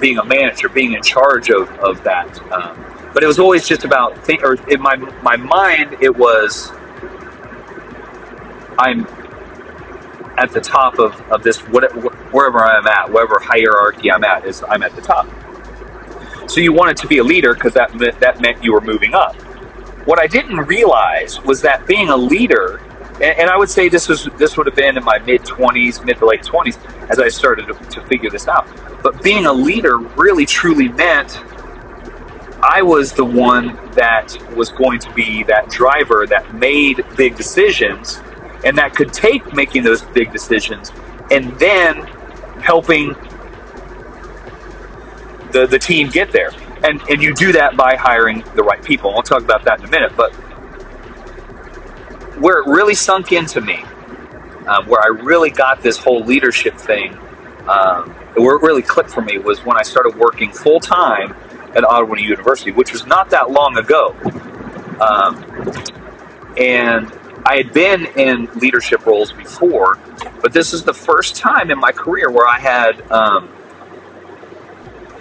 [0.00, 2.40] being a manager, being in charge of of that.
[2.52, 6.74] Um, but it was always just about think, or in my my mind it was
[8.78, 9.08] I'm
[10.38, 12.00] at the top of, of this whatever,
[12.30, 15.28] wherever I'm at, whatever hierarchy I'm at is I'm at the top.
[16.48, 19.36] So you wanted to be a leader because that that meant you were moving up.
[20.04, 22.82] What I didn't realize was that being a leader,
[23.16, 26.04] and, and I would say this was this would have been in my mid 20s,
[26.04, 26.78] mid to late 20s,
[27.10, 28.68] as I started to, to figure this out.
[29.02, 31.38] But being a leader really truly meant
[32.62, 38.22] I was the one that was going to be that driver that made big decisions
[38.64, 40.92] and that could take making those big decisions
[41.30, 42.06] and then
[42.60, 43.16] helping
[45.50, 46.52] the, the team get there.
[46.84, 49.12] And, and you do that by hiring the right people.
[49.12, 50.12] We'll talk about that in a minute.
[50.16, 50.34] But
[52.42, 53.84] where it really sunk into me,
[54.66, 57.16] um, where I really got this whole leadership thing,
[57.68, 61.36] um, where it really clicked for me was when I started working full time
[61.76, 64.16] at Ottawa University, which was not that long ago.
[65.00, 65.44] Um,
[66.58, 67.12] and
[67.46, 69.98] I had been in leadership roles before,
[70.40, 73.48] but this is the first time in my career where I had um,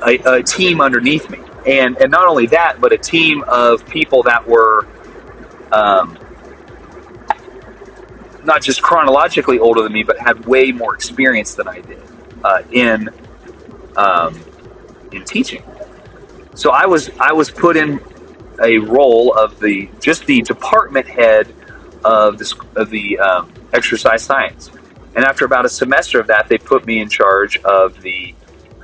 [0.05, 4.23] a, a, team underneath me, and and not only that, but a team of people
[4.23, 4.87] that were
[5.71, 6.17] um,
[8.43, 12.01] not just chronologically older than me, but had way more experience than I did
[12.43, 13.09] uh, in
[13.95, 14.43] um,
[15.11, 15.63] in teaching.
[16.55, 17.99] So I was I was put in
[18.61, 21.53] a role of the just the department head
[22.03, 24.71] of the of the um, exercise science,
[25.15, 28.33] and after about a semester of that, they put me in charge of the.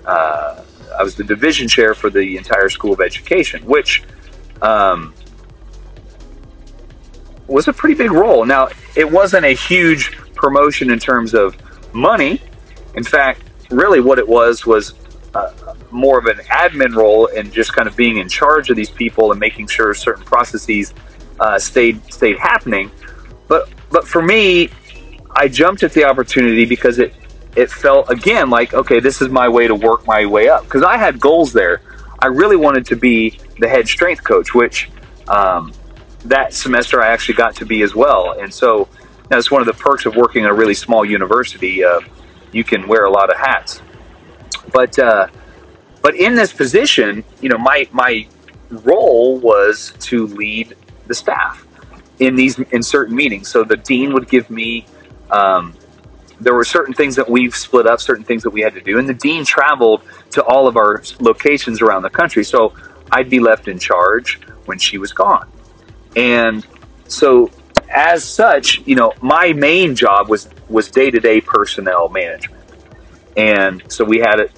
[0.06, 0.64] Uh,
[0.98, 4.04] I was the division chair for the entire School of Education, which
[4.62, 5.14] um,
[7.48, 8.46] was a pretty big role.
[8.46, 11.56] Now, it wasn't a huge promotion in terms of
[11.94, 12.42] money.
[12.96, 14.94] In fact, really, what it was was
[15.34, 15.52] uh,
[15.92, 19.32] more of an admin role and just kind of being in charge of these people
[19.32, 20.94] and making sure certain processes
[21.40, 22.92] uh, stayed stayed happening.
[23.48, 24.70] But but for me,
[25.32, 27.14] I jumped at the opportunity because it
[27.56, 30.84] it felt again like okay, this is my way to work my way up because
[30.84, 31.82] I had goals there.
[32.20, 34.90] I really wanted to be the head strength coach, which
[35.28, 35.72] um,
[36.28, 38.40] that semester I actually got to be as well.
[38.40, 38.88] And so
[39.30, 41.84] that's one of the perks of working at a really small university.
[41.84, 42.00] Uh,
[42.52, 43.82] you can wear a lot of hats.
[44.72, 45.28] But uh,
[46.02, 48.28] but in this position, you know, my my
[48.70, 50.76] role was to lead
[51.08, 51.66] the staff
[52.20, 53.50] in these in certain meetings.
[53.50, 54.86] So the dean would give me.
[55.32, 55.74] Um,
[56.40, 59.00] there were certain things that we've split up, certain things that we had to do,
[59.00, 62.44] and the dean traveled to all of our locations around the country.
[62.44, 62.74] So
[63.12, 65.52] I'd be left in charge when she was gone,
[66.16, 66.66] and
[67.08, 67.52] so
[67.90, 72.64] as such, you know, my main job was was day to day personnel management,
[73.36, 74.52] and so we had it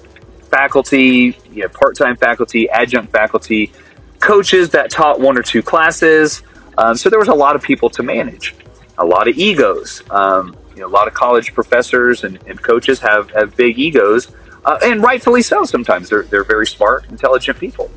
[0.50, 3.72] faculty, you know, part time faculty, adjunct faculty,
[4.18, 6.42] coaches that taught one or two classes.
[6.78, 8.54] Um, so there was a lot of people to manage,
[8.98, 10.02] a lot of egos.
[10.10, 14.32] Um, you know, a lot of college professors and, and coaches have, have big egos,
[14.64, 15.64] uh, and rightfully so.
[15.64, 17.90] Sometimes they're they're very smart, intelligent people.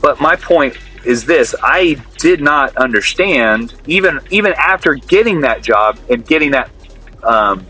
[0.00, 0.76] But my point
[1.06, 6.70] is this: I did not understand even even after getting that job and getting that
[7.22, 7.66] um,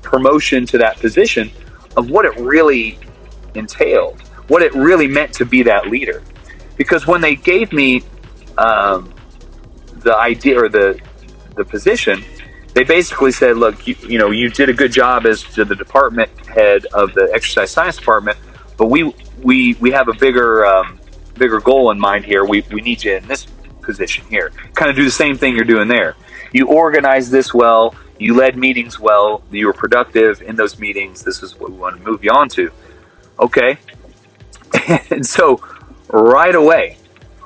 [0.00, 1.50] promotion to that position
[1.96, 2.98] of what it really
[3.54, 6.22] entailed, what it really meant to be that leader.
[6.76, 8.02] Because when they gave me
[8.56, 9.12] um,
[9.96, 10.98] the idea or the
[11.54, 12.24] the position,
[12.72, 16.30] they basically said, "Look, you, you know, you did a good job as the department
[16.48, 18.38] head of the exercise science department,
[18.78, 20.98] but we we we have a bigger um,
[21.34, 22.44] bigger goal in mind here.
[22.44, 23.46] We we need you in this
[23.80, 24.50] position here.
[24.74, 26.16] Kind of do the same thing you're doing there.
[26.52, 27.94] You organize this well.
[28.18, 29.42] You led meetings well.
[29.50, 31.22] You were productive in those meetings.
[31.22, 32.70] This is what we want to move you on to.
[33.38, 33.78] Okay.
[35.10, 35.60] And so
[36.08, 36.96] right away,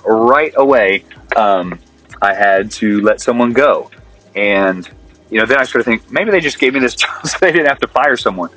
[0.05, 1.81] right away, um,
[2.23, 3.91] I had to let someone go.
[4.37, 4.89] And,
[5.29, 7.51] you know, then I started thinking maybe they just gave me this job so they
[7.51, 8.51] didn't have to fire someone.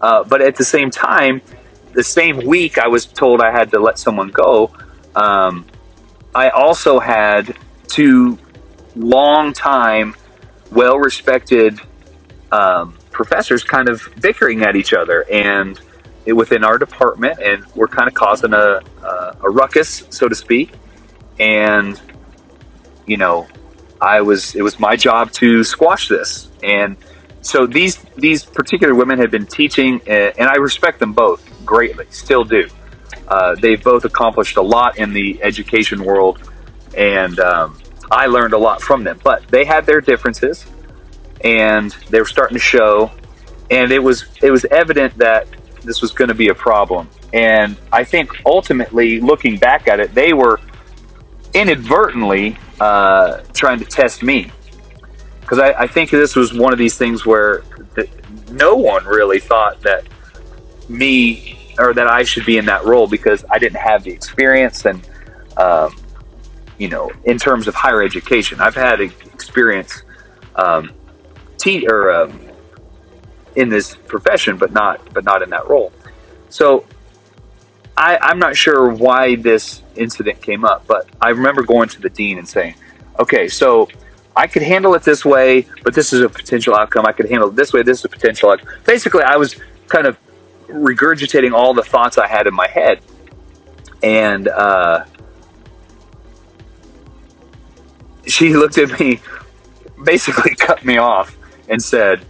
[0.00, 1.42] Uh, but at the same time,
[1.94, 4.72] the same week I was told I had to let someone go,
[5.14, 5.64] um,
[6.34, 8.38] I also had two
[8.96, 10.14] long time,
[10.70, 11.80] well respected
[12.50, 15.80] um, professors kind of bickering at each other and
[16.26, 20.72] within our department, and we're kind of causing a, a, a ruckus, so to speak.
[21.38, 22.00] And
[23.06, 23.46] you know,
[24.00, 26.96] I was it was my job to squash this, and
[27.42, 32.06] so these these particular women had been teaching, uh, and I respect them both greatly,
[32.10, 32.68] still do.
[33.28, 36.50] Uh, they've both accomplished a lot in the education world,
[36.96, 37.78] and um,
[38.10, 39.20] I learned a lot from them.
[39.22, 40.66] But they had their differences,
[41.42, 43.10] and they were starting to show,
[43.70, 45.48] and it was it was evident that
[45.82, 47.08] this was going to be a problem.
[47.32, 50.60] And I think ultimately, looking back at it, they were
[51.52, 54.50] inadvertently uh, trying to test me
[55.40, 57.62] because I, I, think this was one of these things where
[57.94, 58.08] the,
[58.50, 60.06] no one really thought that
[60.88, 64.84] me or that I should be in that role because I didn't have the experience
[64.84, 65.06] and
[65.56, 65.94] um,
[66.78, 70.02] you know in terms of higher education I've had experience
[70.56, 70.92] um,
[71.58, 72.40] te- or um,
[73.56, 75.92] in this profession but not but not in that role
[76.48, 76.84] so
[77.96, 82.10] I, I'm not sure why this incident came up but I remember going to the
[82.10, 82.74] dean and saying
[83.18, 83.88] okay so
[84.36, 87.06] I could handle it this way, but this is a potential outcome.
[87.06, 87.82] I could handle it this way.
[87.82, 88.68] This is a potential outcome.
[88.84, 89.54] Basically, I was
[89.86, 90.18] kind of
[90.68, 93.00] regurgitating all the thoughts I had in my head.
[94.02, 95.04] And uh,
[98.26, 99.20] she looked at me,
[100.02, 101.36] basically cut me off,
[101.68, 102.24] and said,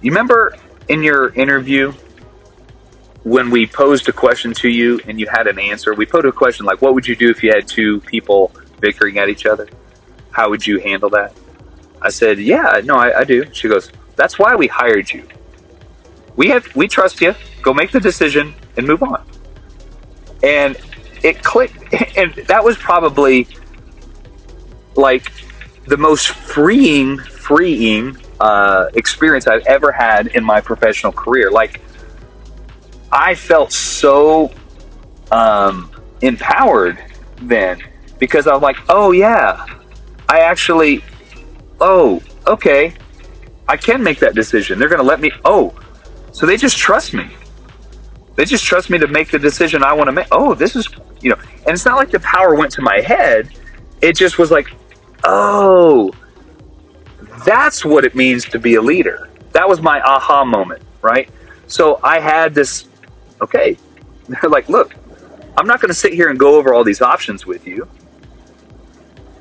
[0.00, 0.54] You remember
[0.88, 1.92] in your interview
[3.22, 5.94] when we posed a question to you and you had an answer?
[5.94, 9.18] We posed a question like, What would you do if you had two people bickering
[9.18, 9.68] at each other?
[10.30, 11.34] How would you handle that?
[12.00, 13.44] I said, Yeah, no, I, I do.
[13.52, 15.26] She goes, That's why we hired you.
[16.36, 17.34] We have we trust you.
[17.62, 19.24] Go make the decision and move on.
[20.42, 20.76] And
[21.22, 23.46] it clicked and that was probably
[24.96, 25.30] like
[25.86, 31.50] the most freeing, freeing uh, experience I've ever had in my professional career.
[31.50, 31.80] Like,
[33.10, 34.52] I felt so
[35.30, 35.90] um,
[36.20, 36.98] empowered
[37.36, 37.80] then
[38.18, 39.64] because I'm like, oh yeah,
[40.28, 41.04] I actually,
[41.80, 42.94] oh, okay,
[43.68, 44.78] I can make that decision.
[44.78, 45.74] They're going to let me, oh,
[46.32, 47.30] so they just trust me.
[48.34, 50.26] They just trust me to make the decision I want to make.
[50.32, 50.88] Oh, this is,
[51.20, 53.50] you know, and it's not like the power went to my head.
[54.00, 54.68] It just was like,
[55.24, 56.12] oh,
[57.44, 59.28] that's what it means to be a leader.
[59.52, 61.28] That was my aha moment, right?
[61.66, 62.86] So I had this,
[63.42, 63.76] okay,
[64.48, 64.94] like, look,
[65.58, 67.86] I'm not going to sit here and go over all these options with you.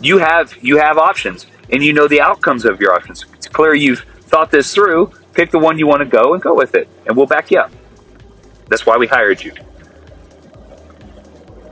[0.01, 3.25] You have you have options, and you know the outcomes of your options.
[3.34, 5.12] It's clear you've thought this through.
[5.33, 7.59] Pick the one you want to go and go with it, and we'll back you
[7.59, 7.71] up.
[8.67, 9.53] That's why we hired you.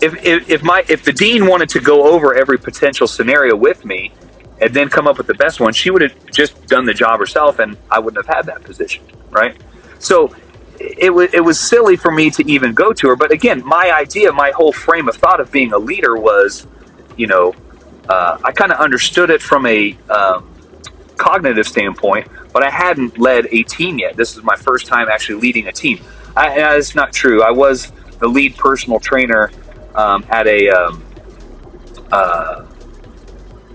[0.01, 3.83] If, if, if my if the dean wanted to go over every potential scenario with
[3.83, 4.13] me,
[4.61, 7.19] and then come up with the best one, she would have just done the job
[7.19, 9.55] herself, and I wouldn't have had that position, right?
[9.99, 10.33] So
[10.79, 13.15] it was it was silly for me to even go to her.
[13.15, 16.65] But again, my idea, my whole frame of thought of being a leader was,
[17.17, 17.53] you know,
[18.07, 20.49] uh, I kind of understood it from a um,
[21.17, 24.15] cognitive standpoint, but I hadn't led a team yet.
[24.15, 25.99] This is my first time actually leading a team.
[26.35, 27.43] I, that's not true.
[27.43, 29.51] I was the lead personal trainer
[29.95, 31.05] um, at a um,
[32.11, 32.65] uh,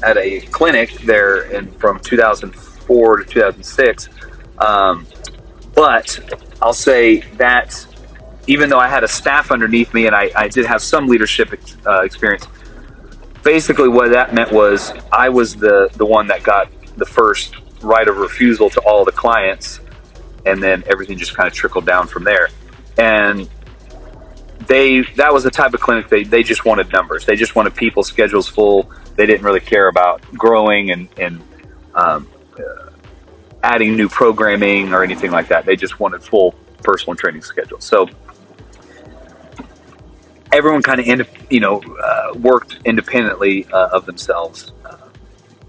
[0.02, 4.08] at a clinic there in from 2004 to 2006.
[4.58, 5.06] Um,
[5.74, 6.18] but
[6.62, 7.86] I'll say that
[8.46, 11.58] even though I had a staff underneath me and I, I did have some leadership
[11.86, 12.46] uh, experience,
[13.42, 18.06] basically what that meant was I was the, the one that got the first right
[18.06, 19.80] of refusal to all the clients,
[20.46, 22.48] and then everything just kind of trickled down from there.
[22.98, 23.48] And
[24.66, 27.24] they that was the type of clinic they, they just wanted numbers.
[27.26, 28.90] They just wanted people schedules full.
[29.16, 31.42] They didn't really care about growing and, and
[31.94, 32.28] um,
[32.58, 32.90] uh,
[33.62, 35.64] adding new programming or anything like that.
[35.64, 37.84] They just wanted full personal training schedules.
[37.84, 38.08] So
[40.52, 44.72] everyone kind of you know uh, worked independently uh, of themselves.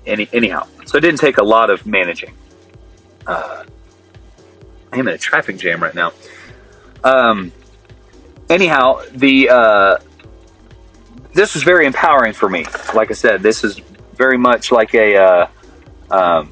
[0.06, 2.34] Any, anyhow, so it didn't take a lot of managing.
[3.26, 3.64] Uh,
[4.92, 6.14] I'm in a traffic jam right now.
[7.04, 7.52] Um,
[8.50, 9.98] anyhow, the uh,
[11.34, 12.66] this was very empowering for me.
[12.94, 13.80] Like I said, this is
[14.14, 15.48] very much like a uh,
[16.12, 16.52] um,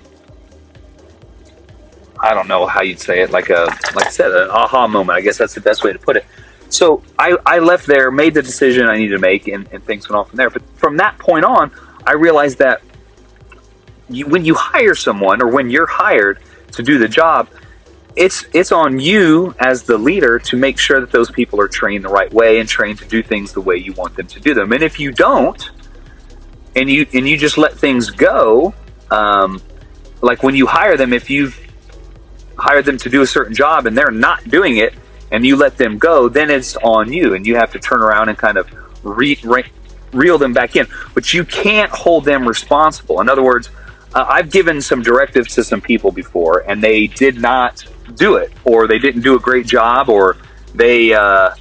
[2.19, 5.17] I don't know how you'd say it, like a like I said, an aha moment.
[5.17, 6.25] I guess that's the best way to put it.
[6.69, 10.09] So I, I left there, made the decision I needed to make, and, and things
[10.09, 10.49] went off from there.
[10.49, 11.71] But from that point on,
[12.07, 12.81] I realized that
[14.09, 16.39] you, when you hire someone or when you're hired
[16.73, 17.49] to do the job,
[18.15, 22.03] it's it's on you as the leader to make sure that those people are trained
[22.03, 24.53] the right way and trained to do things the way you want them to do
[24.53, 24.71] them.
[24.71, 25.71] And if you don't,
[26.75, 28.73] and you and you just let things go,
[29.09, 29.61] um,
[30.21, 31.59] like when you hire them, if you've
[32.55, 34.93] hired them to do a certain job and they're not doing it,
[35.31, 38.29] and you let them go, then it's on you, and you have to turn around
[38.29, 38.69] and kind of
[39.01, 39.63] re, re,
[40.11, 40.85] reel them back in.
[41.15, 43.19] But you can't hold them responsible.
[43.19, 43.71] In other words,
[44.13, 47.85] uh, I've given some directives to some people before, and they did not
[48.15, 50.37] do it, or they didn't do a great job, or
[50.75, 51.55] they uh,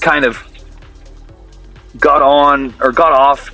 [0.00, 0.42] kind of
[1.98, 3.50] got on or got off.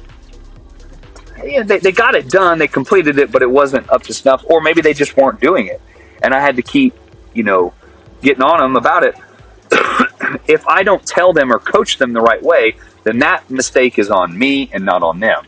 [1.45, 4.45] Yeah, they, they got it done, they completed it, but it wasn't up to snuff,
[4.49, 5.81] or maybe they just weren't doing it.
[6.23, 6.95] And I had to keep,
[7.35, 7.75] you know,
[8.23, 9.15] getting on them about it.
[10.49, 14.11] if I don't tell them or coach them the right way, then that mistake is
[14.11, 15.45] on me and not on them.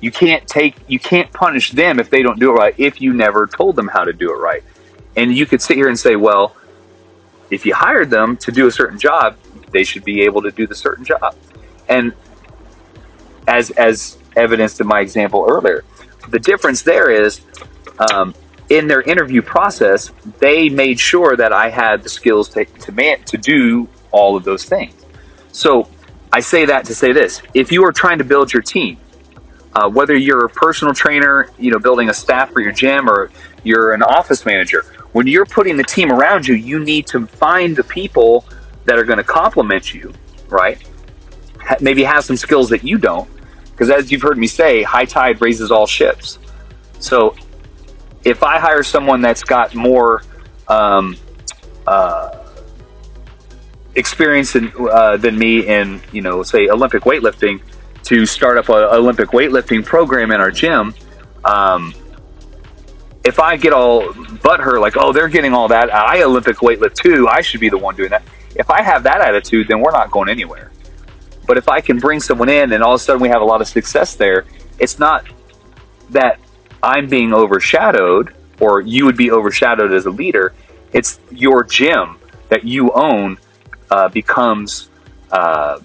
[0.00, 3.12] You can't take, you can't punish them if they don't do it right if you
[3.12, 4.62] never told them how to do it right.
[5.16, 6.56] And you could sit here and say, well,
[7.50, 9.36] if you hired them to do a certain job,
[9.70, 11.36] they should be able to do the certain job.
[11.88, 12.12] And
[13.46, 15.84] as as evidenced in my example earlier,
[16.28, 17.40] the difference there is
[18.10, 18.34] um,
[18.70, 23.22] in their interview process, they made sure that I had the skills to to, man,
[23.24, 24.94] to do all of those things.
[25.52, 25.88] So
[26.32, 28.98] I say that to say this: if you are trying to build your team,
[29.74, 33.30] uh, whether you're a personal trainer, you know, building a staff for your gym, or
[33.62, 37.76] you're an office manager, when you're putting the team around you, you need to find
[37.76, 38.44] the people
[38.84, 40.12] that are going to complement you,
[40.48, 40.78] right?
[41.80, 43.28] Maybe have some skills that you don't.
[43.70, 46.38] Because as you've heard me say, high tide raises all ships.
[47.00, 47.34] So
[48.24, 50.22] if I hire someone that's got more
[50.68, 51.16] um,
[51.86, 52.44] uh,
[53.94, 57.60] experience in, uh, than me in, you know, say Olympic weightlifting,
[58.04, 60.94] to start up an Olympic weightlifting program in our gym,
[61.44, 61.94] um,
[63.24, 66.94] if I get all but her like, oh, they're getting all that, I Olympic weightlift
[66.94, 68.22] too, I should be the one doing that.
[68.54, 70.70] If I have that attitude, then we're not going anywhere.
[71.46, 73.44] But if I can bring someone in and all of a sudden we have a
[73.44, 74.44] lot of success there,
[74.78, 75.26] it's not
[76.10, 76.38] that
[76.82, 80.54] I'm being overshadowed or you would be overshadowed as a leader.
[80.92, 82.18] It's your gym
[82.50, 83.38] that you own
[83.90, 84.88] uh, becomes
[85.32, 85.80] uh,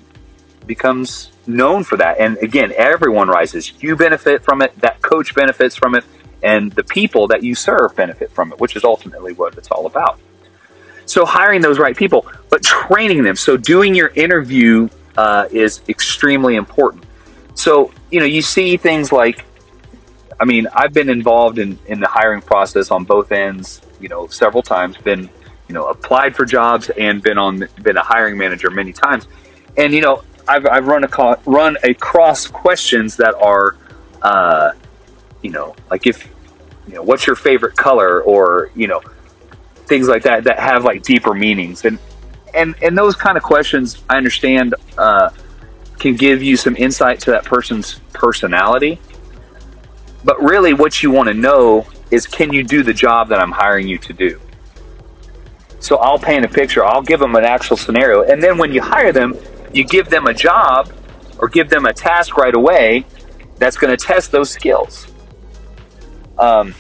[0.69, 2.19] becomes known for that.
[2.19, 3.73] And again, everyone rises.
[3.81, 4.71] You benefit from it.
[4.79, 6.05] That coach benefits from it
[6.43, 9.85] and the people that you serve benefit from it, which is ultimately what it's all
[9.87, 10.19] about.
[11.05, 13.35] So hiring those right people, but training them.
[13.35, 17.03] So doing your interview uh, is extremely important.
[17.55, 19.43] So you know you see things like,
[20.39, 23.81] I mean, I've been involved in in the hiring process on both ends.
[23.99, 24.97] You know, several times.
[24.97, 25.29] Been
[25.67, 29.27] you know applied for jobs and been on been a hiring manager many times.
[29.77, 33.77] And you know, I've, I've run a run across questions that are.
[34.21, 34.71] Uh,
[35.41, 36.27] you know, like if,
[36.87, 39.01] you know, what's your favorite color or, you know,
[39.85, 41.85] things like that that have like deeper meanings.
[41.85, 41.99] And,
[42.53, 45.29] and, and those kind of questions I understand, uh,
[45.97, 48.99] can give you some insight to that person's personality.
[50.23, 53.51] But really what you want to know is can you do the job that I'm
[53.51, 54.41] hiring you to do?
[55.79, 58.23] So I'll paint a picture, I'll give them an actual scenario.
[58.23, 59.37] And then when you hire them,
[59.73, 60.91] you give them a job
[61.39, 63.05] or give them a task right away
[63.57, 65.07] that's going to test those skills.
[66.37, 66.73] Um,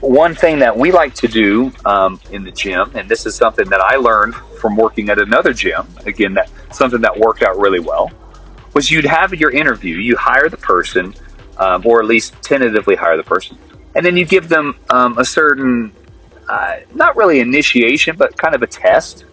[0.00, 3.68] one thing that we like to do um, in the gym, and this is something
[3.68, 7.80] that I learned from working at another gym, again, that something that worked out really
[7.80, 8.10] well,
[8.74, 11.14] was you'd have your interview, you hire the person,
[11.56, 13.58] um, or at least tentatively hire the person,
[13.94, 15.92] and then you give them um, a certain,
[16.48, 19.24] uh, not really initiation, but kind of a test.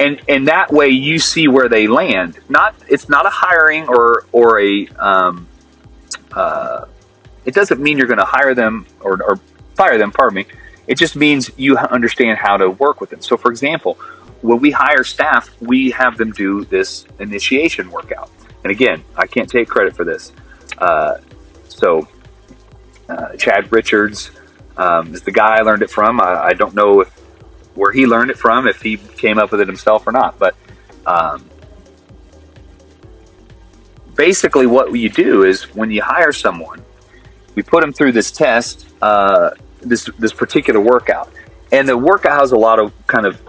[0.00, 2.38] And, and that way you see where they land.
[2.48, 5.48] Not it's not a hiring or or a um,
[6.32, 6.84] uh,
[7.44, 9.40] it doesn't mean you're going to hire them or, or
[9.74, 10.46] fire them, pardon me.
[10.86, 13.22] It just means you understand how to work with them.
[13.22, 13.94] So, for example,
[14.42, 18.30] when we hire staff, we have them do this initiation workout.
[18.64, 20.32] And again, I can't take credit for this.
[20.78, 21.18] Uh,
[21.68, 22.06] so,
[23.08, 24.30] uh, Chad Richards
[24.76, 26.20] um, is the guy I learned it from.
[26.20, 27.17] I, I, don't know if
[27.78, 30.38] where he learned it from, if he came up with it himself or not.
[30.38, 30.56] But
[31.06, 31.48] um,
[34.14, 36.84] basically, what you do is when you hire someone,
[37.54, 39.50] we put them through this test, uh,
[39.80, 41.30] this this particular workout,
[41.72, 43.40] and the workout has a lot of kind of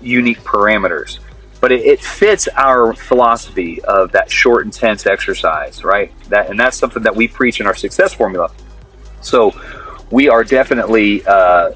[0.00, 1.18] unique parameters,
[1.60, 6.12] but it, it fits our philosophy of that short, intense exercise, right?
[6.28, 8.50] That and that's something that we preach in our success formula.
[9.22, 9.58] So
[10.10, 11.72] we are definitely uh,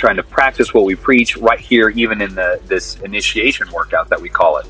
[0.00, 4.20] trying to practice what we preach right here, even in the this initiation workout that
[4.20, 4.66] we call it.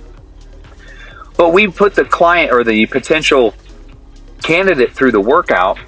[1.36, 3.54] But we put the client or the potential
[4.42, 5.78] candidate through the workout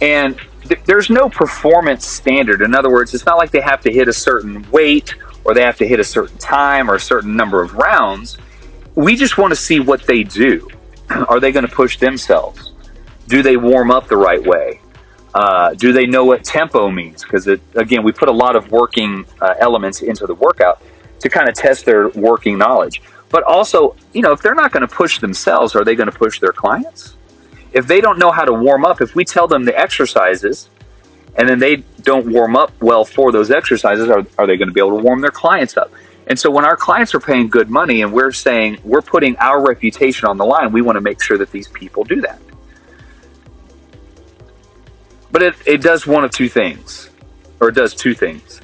[0.00, 0.38] and
[0.68, 2.62] th- there's no performance standard.
[2.62, 5.62] In other words, it's not like they have to hit a certain weight or they
[5.62, 8.38] have to hit a certain time or a certain number of rounds.
[8.94, 10.68] We just want to see what they do.
[11.10, 12.72] Are they going to push themselves?
[13.28, 14.77] Do they warm up the right way?
[15.38, 17.22] Uh, do they know what tempo means?
[17.22, 20.82] Because again, we put a lot of working uh, elements into the workout
[21.20, 23.02] to kind of test their working knowledge.
[23.28, 26.18] But also, you know, if they're not going to push themselves, are they going to
[26.18, 27.14] push their clients?
[27.72, 30.70] If they don't know how to warm up, if we tell them the exercises
[31.36, 34.74] and then they don't warm up well for those exercises, are, are they going to
[34.74, 35.92] be able to warm their clients up?
[36.26, 39.64] And so when our clients are paying good money and we're saying we're putting our
[39.64, 42.40] reputation on the line, we want to make sure that these people do that.
[45.30, 47.10] But it, it does one of two things,
[47.60, 48.60] or it does two things.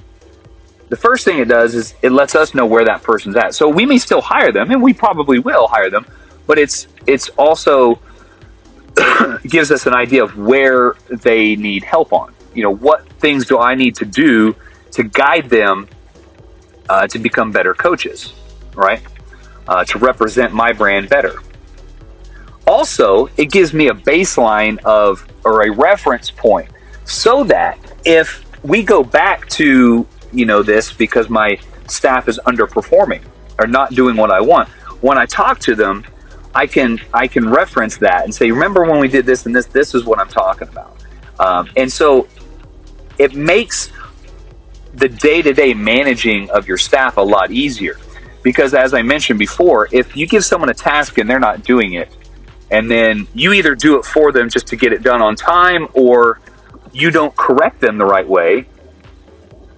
[0.89, 3.55] The first thing it does is it lets us know where that person's at.
[3.55, 6.07] So we may still hire them, and we probably will hire them,
[6.47, 8.01] but it's it's also
[9.43, 12.35] gives us an idea of where they need help on.
[12.55, 14.55] You know, what things do I need to do
[14.93, 15.89] to guide them
[16.89, 18.33] uh, to become better coaches,
[18.75, 19.03] right?
[19.67, 21.41] Uh, to represent my brand better.
[22.67, 26.69] Also, it gives me a baseline of or a reference point
[27.05, 31.59] so that if we go back to you know this because my
[31.89, 33.23] staff is underperforming
[33.59, 34.69] or not doing what I want,
[35.01, 36.05] when I talk to them,
[36.55, 39.67] I can I can reference that and say, remember when we did this and this?
[39.67, 40.97] This is what I'm talking about.
[41.39, 42.29] Um, and so
[43.19, 43.91] it makes
[44.95, 47.99] the day-to-day managing of your staff a lot easier
[48.43, 51.95] because as I mentioned before, if you give someone a task and they're not doing
[51.95, 52.15] it,
[52.71, 55.89] and then you either do it for them just to get it done on time
[55.93, 56.41] or
[56.93, 58.67] you don't correct them the right way,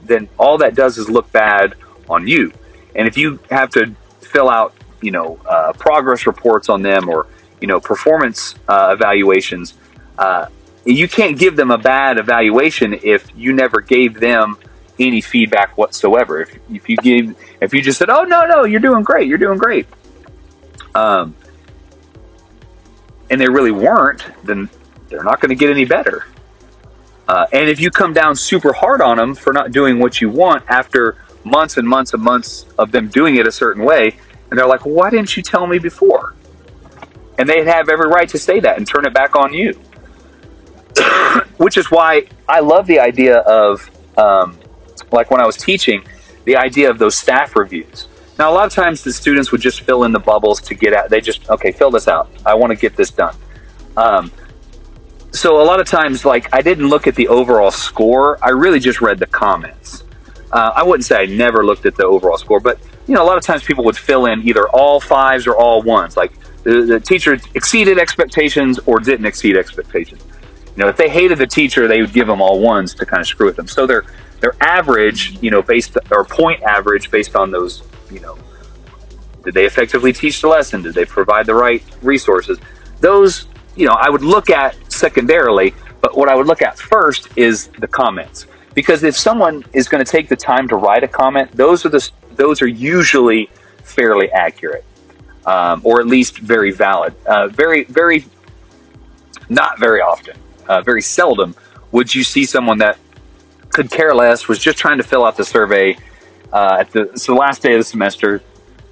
[0.03, 1.75] then all that does is look bad
[2.09, 2.53] on you.
[2.95, 7.27] And if you have to fill out, you know, uh, progress reports on them or,
[7.61, 9.75] you know, performance uh, evaluations,
[10.19, 10.47] uh,
[10.85, 14.57] you can't give them a bad evaluation if you never gave them
[14.99, 16.43] any feedback whatsoever.
[16.43, 19.37] If, if you give, if you just said, "Oh no, no, you're doing great, you're
[19.37, 19.87] doing great,"
[20.95, 21.35] um,
[23.31, 24.69] and they really weren't, then
[25.09, 26.25] they're not going to get any better.
[27.29, 30.31] Uh, and if you come down super hard on them for not doing what you
[30.31, 34.17] want after months and months and months of them doing it a certain way,
[34.51, 36.35] and they're like, why didn't you tell me before?
[37.39, 39.73] And they'd have every right to say that and turn it back on you.
[41.57, 44.59] Which is why I love the idea of, um,
[45.11, 46.07] like when I was teaching,
[46.45, 48.07] the idea of those staff reviews.
[48.39, 50.93] Now, a lot of times the students would just fill in the bubbles to get
[50.93, 51.09] out.
[51.09, 52.29] They just, okay, fill this out.
[52.45, 53.35] I want to get this done.
[53.97, 54.31] Um,
[55.33, 58.39] so a lot of times, like I didn't look at the overall score.
[58.43, 60.05] I really just read the comments.
[60.53, 63.27] Uh, I wouldn't say I never looked at the overall score, but you know, a
[63.27, 66.17] lot of times people would fill in either all fives or all ones.
[66.17, 66.33] Like
[66.63, 70.23] the, the teacher exceeded expectations or didn't exceed expectations.
[70.77, 73.21] You know, if they hated the teacher, they would give them all ones to kind
[73.21, 73.69] of screw with them.
[73.69, 74.05] So their
[74.41, 78.39] their average, you know, based or point average based on those, you know,
[79.45, 80.83] did they effectively teach the lesson?
[80.83, 82.59] Did they provide the right resources?
[83.01, 83.47] Those
[83.77, 87.69] you know, I would look at secondarily, but what I would look at first is
[87.79, 88.47] the comments.
[88.75, 91.91] Because if someone is going to take the time to write a comment, those are
[91.91, 93.49] the those are usually
[93.85, 94.85] fairly accurate,
[95.47, 97.15] um, or at least very valid.
[97.25, 98.27] Uh, very, very,
[99.49, 100.37] not very often,
[100.69, 101.55] uh, very seldom
[101.93, 102.99] would you see someone that
[103.71, 105.97] could care less, was just trying to fill out the survey
[106.53, 108.43] uh, at the so the last day of the semester.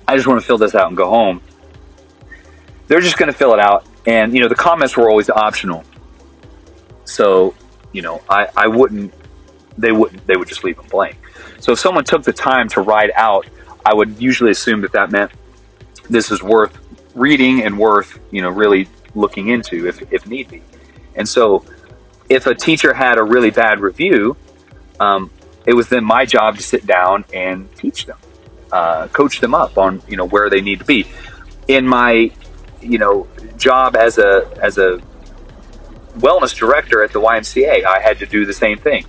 [0.07, 1.40] I just want to fill this out and go home.
[2.88, 5.84] They're just going to fill it out and you know the comments were always optional
[7.05, 7.55] so
[7.92, 9.12] you know i i wouldn't
[9.78, 11.16] they wouldn't they would just leave them blank
[11.59, 13.46] so if someone took the time to write out
[13.84, 15.30] i would usually assume that that meant
[16.11, 16.78] this is worth
[17.14, 20.62] reading and worth you know really looking into if, if need be
[21.14, 21.64] and so
[22.28, 24.36] if a teacher had a really bad review
[25.00, 25.30] um,
[25.66, 28.18] it was then my job to sit down and teach them
[28.72, 31.06] uh, coach them up on you know where they need to be
[31.68, 32.30] in my
[32.80, 35.00] you know job as a as a
[36.18, 39.04] wellness director at the YMCA, I had to do the same thing,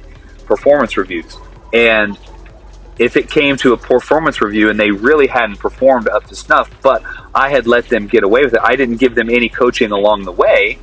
[0.46, 1.38] performance reviews.
[1.74, 2.18] And
[2.98, 6.72] if it came to a performance review and they really hadn't performed up to snuff,
[6.82, 7.04] but
[7.34, 10.24] I had let them get away with it, I didn't give them any coaching along
[10.24, 10.80] the way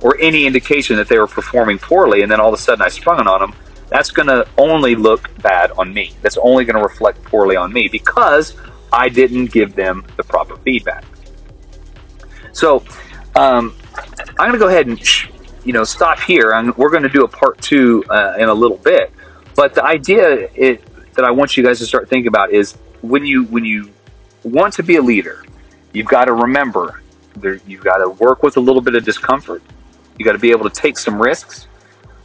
[0.00, 2.88] or any indication that they were performing poorly, and then all of a sudden I
[2.88, 3.54] sprung it on them,
[3.92, 6.12] that's going to only look bad on me.
[6.22, 8.56] That's only going to reflect poorly on me because
[8.90, 11.04] I didn't give them the proper feedback.
[12.52, 12.82] So
[13.36, 13.76] um,
[14.16, 14.98] I'm going to go ahead and
[15.64, 16.54] you know stop here.
[16.54, 19.12] I'm, we're going to do a part two uh, in a little bit.
[19.54, 20.82] But the idea it,
[21.14, 22.72] that I want you guys to start thinking about is
[23.02, 23.90] when you when you
[24.42, 25.44] want to be a leader,
[25.92, 27.02] you've got to remember
[27.36, 29.62] there, you've got to work with a little bit of discomfort.
[30.18, 31.66] You got to be able to take some risks,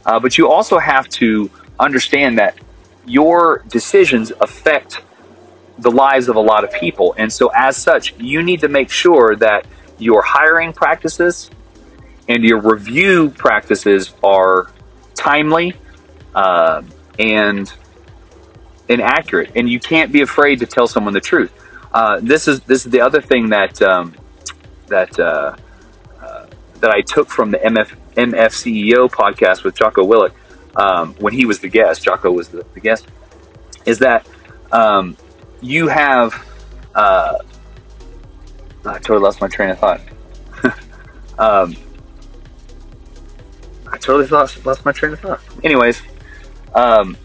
[0.08, 2.58] uh, but you also have to understand that
[3.04, 5.02] your decisions affect
[5.78, 7.14] the lives of a lot of people.
[7.18, 9.66] And so, as such, you need to make sure that
[9.98, 11.50] your hiring practices
[12.26, 14.70] and your review practices are
[15.14, 15.74] timely
[16.34, 16.82] uh,
[17.18, 17.70] and
[18.88, 19.52] inaccurate.
[19.56, 21.52] And you can't be afraid to tell someone the truth.
[21.92, 24.14] Uh, this is this is the other thing that um,
[24.86, 25.54] that uh,
[26.20, 26.46] uh
[26.80, 30.32] that I took from the MF, MFCEO podcast with Jocko Willink
[30.76, 32.02] um, when he was the guest.
[32.02, 33.06] Jocko was the, the guest.
[33.86, 34.26] Is that
[34.72, 35.16] um,
[35.60, 36.34] you have?
[36.94, 37.38] Uh,
[38.84, 40.00] I totally lost my train of thought.
[41.38, 41.76] um,
[43.90, 45.40] I totally lost lost my train of thought.
[45.62, 46.02] Anyways,
[46.74, 47.16] um,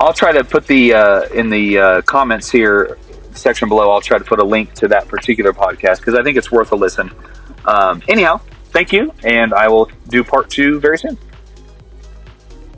[0.00, 2.98] I'll try to put the uh, in the uh, comments here
[3.32, 3.90] section below.
[3.90, 6.72] I'll try to put a link to that particular podcast because I think it's worth
[6.72, 7.10] a listen.
[7.64, 8.40] Um, anyhow,
[8.78, 11.18] thank you, and I will do part two very soon.